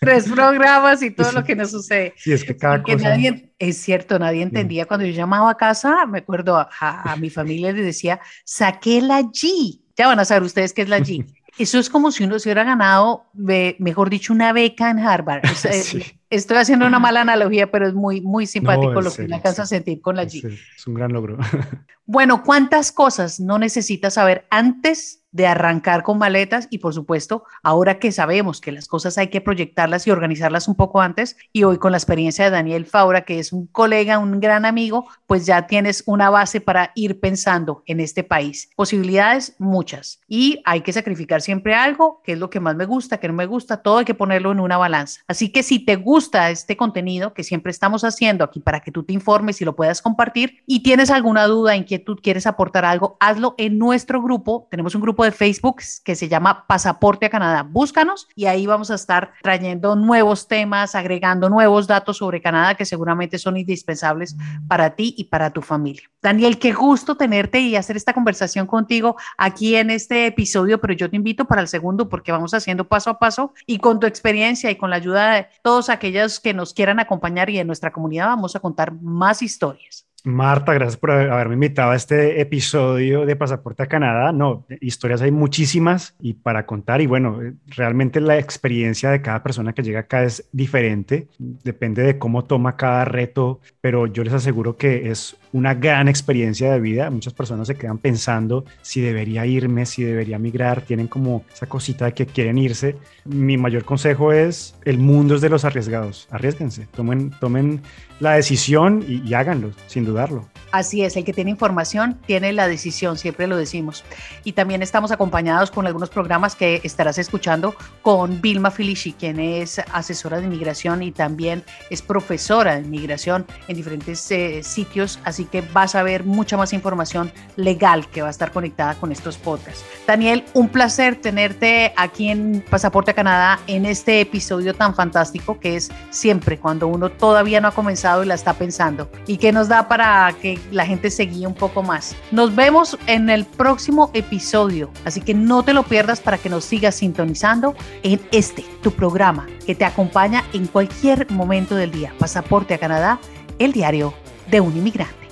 tres 0.00 0.30
programas 0.30 1.02
y 1.02 1.10
todo 1.10 1.32
lo 1.32 1.42
que 1.42 1.56
nos 1.56 1.70
sucede. 1.70 2.14
Sí, 2.16 2.32
es 2.32 2.44
que 2.44 2.56
cada 2.56 2.75
Porque 2.76 2.94
cosa. 2.94 3.10
Nadie, 3.10 3.52
es 3.58 3.76
cierto, 3.78 4.18
nadie 4.18 4.42
entendía 4.42 4.84
sí. 4.84 4.88
cuando 4.88 5.06
yo 5.06 5.12
llamaba 5.12 5.50
a 5.50 5.56
casa, 5.56 6.06
me 6.06 6.18
acuerdo 6.18 6.56
a, 6.56 6.68
a, 6.80 7.12
a 7.12 7.16
mi 7.16 7.30
familia 7.30 7.72
le 7.72 7.82
decía, 7.82 8.20
saqué 8.44 9.00
la 9.00 9.20
G. 9.20 9.80
Ya 9.96 10.06
van 10.08 10.20
a 10.20 10.24
saber 10.24 10.42
ustedes 10.42 10.72
qué 10.72 10.82
es 10.82 10.88
la 10.88 11.00
G. 11.00 11.26
Eso 11.58 11.78
es 11.78 11.88
como 11.88 12.10
si 12.10 12.24
uno 12.24 12.38
se 12.38 12.48
hubiera 12.48 12.64
ganado, 12.64 13.24
mejor 13.32 14.10
dicho, 14.10 14.32
una 14.32 14.52
beca 14.52 14.90
en 14.90 14.98
Harvard. 14.98 15.42
O 15.50 15.54
sea, 15.54 15.72
sí. 15.72 16.02
Estoy 16.28 16.58
haciendo 16.58 16.86
una 16.86 16.98
mala 16.98 17.22
analogía, 17.22 17.70
pero 17.70 17.86
es 17.86 17.94
muy, 17.94 18.20
muy 18.20 18.46
simpático 18.46 18.92
no, 18.92 19.00
lo 19.00 19.12
que 19.12 19.22
uno 19.22 19.36
alcanza 19.36 19.62
a 19.62 19.66
sentir 19.66 20.00
con 20.00 20.16
la 20.16 20.24
G. 20.24 20.44
Es 20.76 20.86
un 20.86 20.94
gran 20.94 21.12
logro. 21.12 21.38
bueno, 22.04 22.42
¿cuántas 22.42 22.92
cosas 22.92 23.40
no 23.40 23.58
necesitas 23.58 24.14
saber 24.14 24.46
antes 24.50 25.22
de 25.36 25.46
arrancar 25.46 26.02
con 26.02 26.18
maletas? 26.18 26.66
Y 26.70 26.78
por 26.78 26.94
supuesto, 26.94 27.44
ahora 27.62 27.98
que 27.98 28.10
sabemos 28.10 28.60
que 28.60 28.72
las 28.72 28.88
cosas 28.88 29.18
hay 29.18 29.28
que 29.28 29.40
proyectarlas 29.40 30.06
y 30.06 30.10
organizarlas 30.10 30.66
un 30.66 30.74
poco 30.74 31.00
antes, 31.00 31.36
y 31.52 31.64
hoy 31.64 31.78
con 31.78 31.92
la 31.92 31.98
experiencia 31.98 32.46
de 32.46 32.50
Daniel 32.50 32.86
Faura, 32.86 33.22
que 33.22 33.38
es 33.38 33.52
un 33.52 33.66
colega, 33.66 34.18
un 34.18 34.40
gran 34.40 34.64
amigo, 34.64 35.06
pues 35.26 35.44
ya 35.46 35.66
tienes 35.66 36.02
una 36.06 36.30
base 36.30 36.60
para 36.60 36.92
ir 36.94 37.20
pensando 37.20 37.82
en 37.86 38.00
este 38.00 38.24
país. 38.24 38.70
Posibilidades 38.76 39.54
muchas. 39.58 40.20
Y 40.26 40.62
hay 40.64 40.80
que 40.80 40.92
sacrificar 40.92 41.42
siempre 41.42 41.74
algo, 41.74 42.22
que 42.24 42.32
es 42.32 42.38
lo 42.38 42.48
que 42.48 42.60
más 42.60 42.74
me 42.74 42.86
gusta, 42.86 43.18
que 43.18 43.28
no 43.28 43.34
me 43.34 43.46
gusta, 43.46 43.82
todo 43.82 43.98
hay 43.98 44.04
que 44.06 44.14
ponerlo 44.14 44.52
en 44.52 44.60
una 44.60 44.78
balanza. 44.78 45.20
Así 45.28 45.52
que 45.52 45.62
si 45.62 45.78
te 45.78 45.96
gusta, 45.96 46.50
este 46.50 46.76
contenido 46.76 47.34
que 47.34 47.44
siempre 47.44 47.70
estamos 47.70 48.04
haciendo 48.04 48.42
aquí 48.42 48.60
para 48.60 48.80
que 48.80 48.90
tú 48.90 49.02
te 49.02 49.12
informes 49.12 49.60
y 49.60 49.66
lo 49.66 49.76
puedas 49.76 50.00
compartir 50.00 50.62
y 50.66 50.82
tienes 50.82 51.10
alguna 51.10 51.46
duda, 51.46 51.76
inquietud, 51.76 52.18
quieres 52.22 52.46
aportar 52.46 52.86
algo, 52.86 53.18
hazlo 53.20 53.54
en 53.58 53.78
nuestro 53.78 54.22
grupo. 54.22 54.66
Tenemos 54.70 54.94
un 54.94 55.02
grupo 55.02 55.25
de 55.26 55.32
Facebook 55.32 55.82
que 56.02 56.16
se 56.16 56.28
llama 56.28 56.66
Pasaporte 56.66 57.26
a 57.26 57.30
Canadá. 57.30 57.62
Búscanos 57.62 58.28
y 58.34 58.46
ahí 58.46 58.66
vamos 58.66 58.90
a 58.90 58.94
estar 58.94 59.32
trayendo 59.42 59.94
nuevos 59.94 60.48
temas, 60.48 60.94
agregando 60.94 61.50
nuevos 61.50 61.86
datos 61.86 62.16
sobre 62.16 62.40
Canadá 62.40 62.74
que 62.74 62.86
seguramente 62.86 63.38
son 63.38 63.58
indispensables 63.58 64.34
para 64.66 64.94
ti 64.96 65.14
y 65.18 65.24
para 65.24 65.50
tu 65.50 65.60
familia. 65.60 66.08
Daniel, 66.22 66.58
qué 66.58 66.72
gusto 66.72 67.16
tenerte 67.16 67.60
y 67.60 67.76
hacer 67.76 67.96
esta 67.96 68.14
conversación 68.14 68.66
contigo 68.66 69.16
aquí 69.36 69.76
en 69.76 69.90
este 69.90 70.26
episodio, 70.26 70.80
pero 70.80 70.94
yo 70.94 71.10
te 71.10 71.16
invito 71.16 71.44
para 71.44 71.60
el 71.60 71.68
segundo 71.68 72.08
porque 72.08 72.32
vamos 72.32 72.54
haciendo 72.54 72.88
paso 72.88 73.10
a 73.10 73.18
paso 73.18 73.52
y 73.66 73.78
con 73.78 74.00
tu 74.00 74.06
experiencia 74.06 74.70
y 74.70 74.76
con 74.76 74.90
la 74.90 74.96
ayuda 74.96 75.32
de 75.32 75.48
todos 75.62 75.90
aquellos 75.90 76.40
que 76.40 76.54
nos 76.54 76.72
quieran 76.72 77.00
acompañar 77.00 77.50
y 77.50 77.58
en 77.58 77.66
nuestra 77.66 77.92
comunidad 77.92 78.28
vamos 78.28 78.56
a 78.56 78.60
contar 78.60 78.92
más 78.92 79.42
historias. 79.42 80.05
Marta, 80.26 80.74
gracias 80.74 80.96
por 80.96 81.12
haberme 81.12 81.54
invitado 81.54 81.92
a 81.92 81.94
este 81.94 82.40
episodio 82.40 83.26
de 83.26 83.36
Pasaporte 83.36 83.84
a 83.84 83.86
Canadá. 83.86 84.32
No, 84.32 84.66
historias 84.80 85.22
hay 85.22 85.30
muchísimas 85.30 86.16
y 86.20 86.34
para 86.34 86.66
contar 86.66 87.00
y 87.00 87.06
bueno, 87.06 87.38
realmente 87.68 88.20
la 88.20 88.36
experiencia 88.36 89.10
de 89.10 89.22
cada 89.22 89.44
persona 89.44 89.72
que 89.72 89.84
llega 89.84 90.00
acá 90.00 90.24
es 90.24 90.48
diferente, 90.50 91.28
depende 91.38 92.02
de 92.02 92.18
cómo 92.18 92.42
toma 92.42 92.76
cada 92.76 93.04
reto, 93.04 93.60
pero 93.80 94.08
yo 94.08 94.24
les 94.24 94.32
aseguro 94.32 94.76
que 94.76 95.10
es 95.10 95.36
una 95.56 95.72
gran 95.72 96.06
experiencia 96.06 96.70
de 96.70 96.80
vida. 96.80 97.08
Muchas 97.08 97.32
personas 97.32 97.66
se 97.66 97.76
quedan 97.76 97.96
pensando 97.96 98.66
si 98.82 99.00
debería 99.00 99.46
irme, 99.46 99.86
si 99.86 100.04
debería 100.04 100.38
migrar, 100.38 100.82
tienen 100.82 101.08
como 101.08 101.44
esa 101.52 101.66
cosita 101.66 102.04
de 102.04 102.12
que 102.12 102.26
quieren 102.26 102.58
irse. 102.58 102.96
Mi 103.24 103.56
mayor 103.56 103.84
consejo 103.84 104.32
es, 104.32 104.74
el 104.84 104.98
mundo 104.98 105.34
es 105.34 105.40
de 105.40 105.48
los 105.48 105.64
arriesgados, 105.64 106.28
arriesguense, 106.30 106.86
tomen, 106.94 107.30
tomen 107.40 107.80
la 108.20 108.32
decisión 108.32 109.02
y, 109.08 109.26
y 109.26 109.32
háganlo, 109.32 109.70
sin 109.86 110.04
dudarlo. 110.04 110.46
Así 110.76 111.02
es, 111.02 111.16
el 111.16 111.24
que 111.24 111.32
tiene 111.32 111.50
información 111.50 112.18
tiene 112.26 112.52
la 112.52 112.68
decisión, 112.68 113.16
siempre 113.16 113.46
lo 113.46 113.56
decimos. 113.56 114.04
Y 114.44 114.52
también 114.52 114.82
estamos 114.82 115.10
acompañados 115.10 115.70
con 115.70 115.86
algunos 115.86 116.10
programas 116.10 116.54
que 116.54 116.82
estarás 116.84 117.16
escuchando 117.16 117.74
con 118.02 118.42
Vilma 118.42 118.70
Filici, 118.70 119.14
quien 119.14 119.40
es 119.40 119.80
asesora 119.90 120.38
de 120.38 120.44
inmigración 120.44 121.02
y 121.02 121.12
también 121.12 121.64
es 121.88 122.02
profesora 122.02 122.74
de 122.74 122.82
inmigración 122.82 123.46
en 123.68 123.76
diferentes 123.76 124.30
eh, 124.30 124.62
sitios, 124.62 125.18
así 125.24 125.46
que 125.46 125.62
vas 125.62 125.94
a 125.94 126.02
ver 126.02 126.24
mucha 126.24 126.58
más 126.58 126.74
información 126.74 127.32
legal 127.56 128.06
que 128.10 128.20
va 128.20 128.28
a 128.28 128.30
estar 128.30 128.52
conectada 128.52 128.96
con 128.96 129.12
estos 129.12 129.38
podcasts. 129.38 129.82
Daniel, 130.06 130.44
un 130.52 130.68
placer 130.68 131.16
tenerte 131.16 131.94
aquí 131.96 132.28
en 132.28 132.62
Pasaporte 132.68 133.12
a 133.12 133.14
Canadá 133.14 133.60
en 133.66 133.86
este 133.86 134.20
episodio 134.20 134.74
tan 134.74 134.94
fantástico 134.94 135.58
que 135.58 135.76
es 135.76 135.90
siempre 136.10 136.58
cuando 136.58 136.86
uno 136.86 137.10
todavía 137.10 137.62
no 137.62 137.68
ha 137.68 137.72
comenzado 137.72 138.22
y 138.22 138.26
la 138.26 138.34
está 138.34 138.52
pensando 138.52 139.10
y 139.26 139.38
que 139.38 139.52
nos 139.52 139.68
da 139.68 139.88
para 139.88 140.34
que 140.42 140.58
la 140.70 140.86
gente 140.86 141.10
se 141.10 141.24
guíe 141.24 141.46
un 141.46 141.54
poco 141.54 141.82
más. 141.82 142.16
Nos 142.30 142.54
vemos 142.54 142.98
en 143.06 143.30
el 143.30 143.44
próximo 143.44 144.10
episodio, 144.14 144.90
así 145.04 145.20
que 145.20 145.34
no 145.34 145.62
te 145.62 145.72
lo 145.72 145.82
pierdas 145.82 146.20
para 146.20 146.38
que 146.38 146.48
nos 146.48 146.64
sigas 146.64 146.96
sintonizando 146.96 147.74
en 148.02 148.20
este, 148.32 148.64
tu 148.82 148.90
programa, 148.90 149.46
que 149.66 149.74
te 149.74 149.84
acompaña 149.84 150.44
en 150.52 150.66
cualquier 150.66 151.30
momento 151.30 151.74
del 151.74 151.92
día. 151.92 152.12
Pasaporte 152.18 152.74
a 152.74 152.78
Canadá, 152.78 153.18
el 153.58 153.72
diario 153.72 154.14
de 154.50 154.60
un 154.60 154.76
inmigrante. 154.76 155.26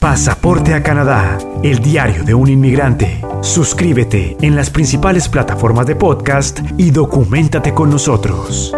Pasaporte 0.00 0.74
a 0.74 0.82
Canadá, 0.82 1.38
el 1.64 1.80
diario 1.80 2.22
de 2.22 2.32
un 2.32 2.48
inmigrante. 2.48 3.20
Suscríbete 3.40 4.36
en 4.40 4.54
las 4.54 4.70
principales 4.70 5.28
plataformas 5.28 5.86
de 5.86 5.96
podcast 5.96 6.60
y 6.76 6.92
documentate 6.92 7.74
con 7.74 7.90
nosotros. 7.90 8.72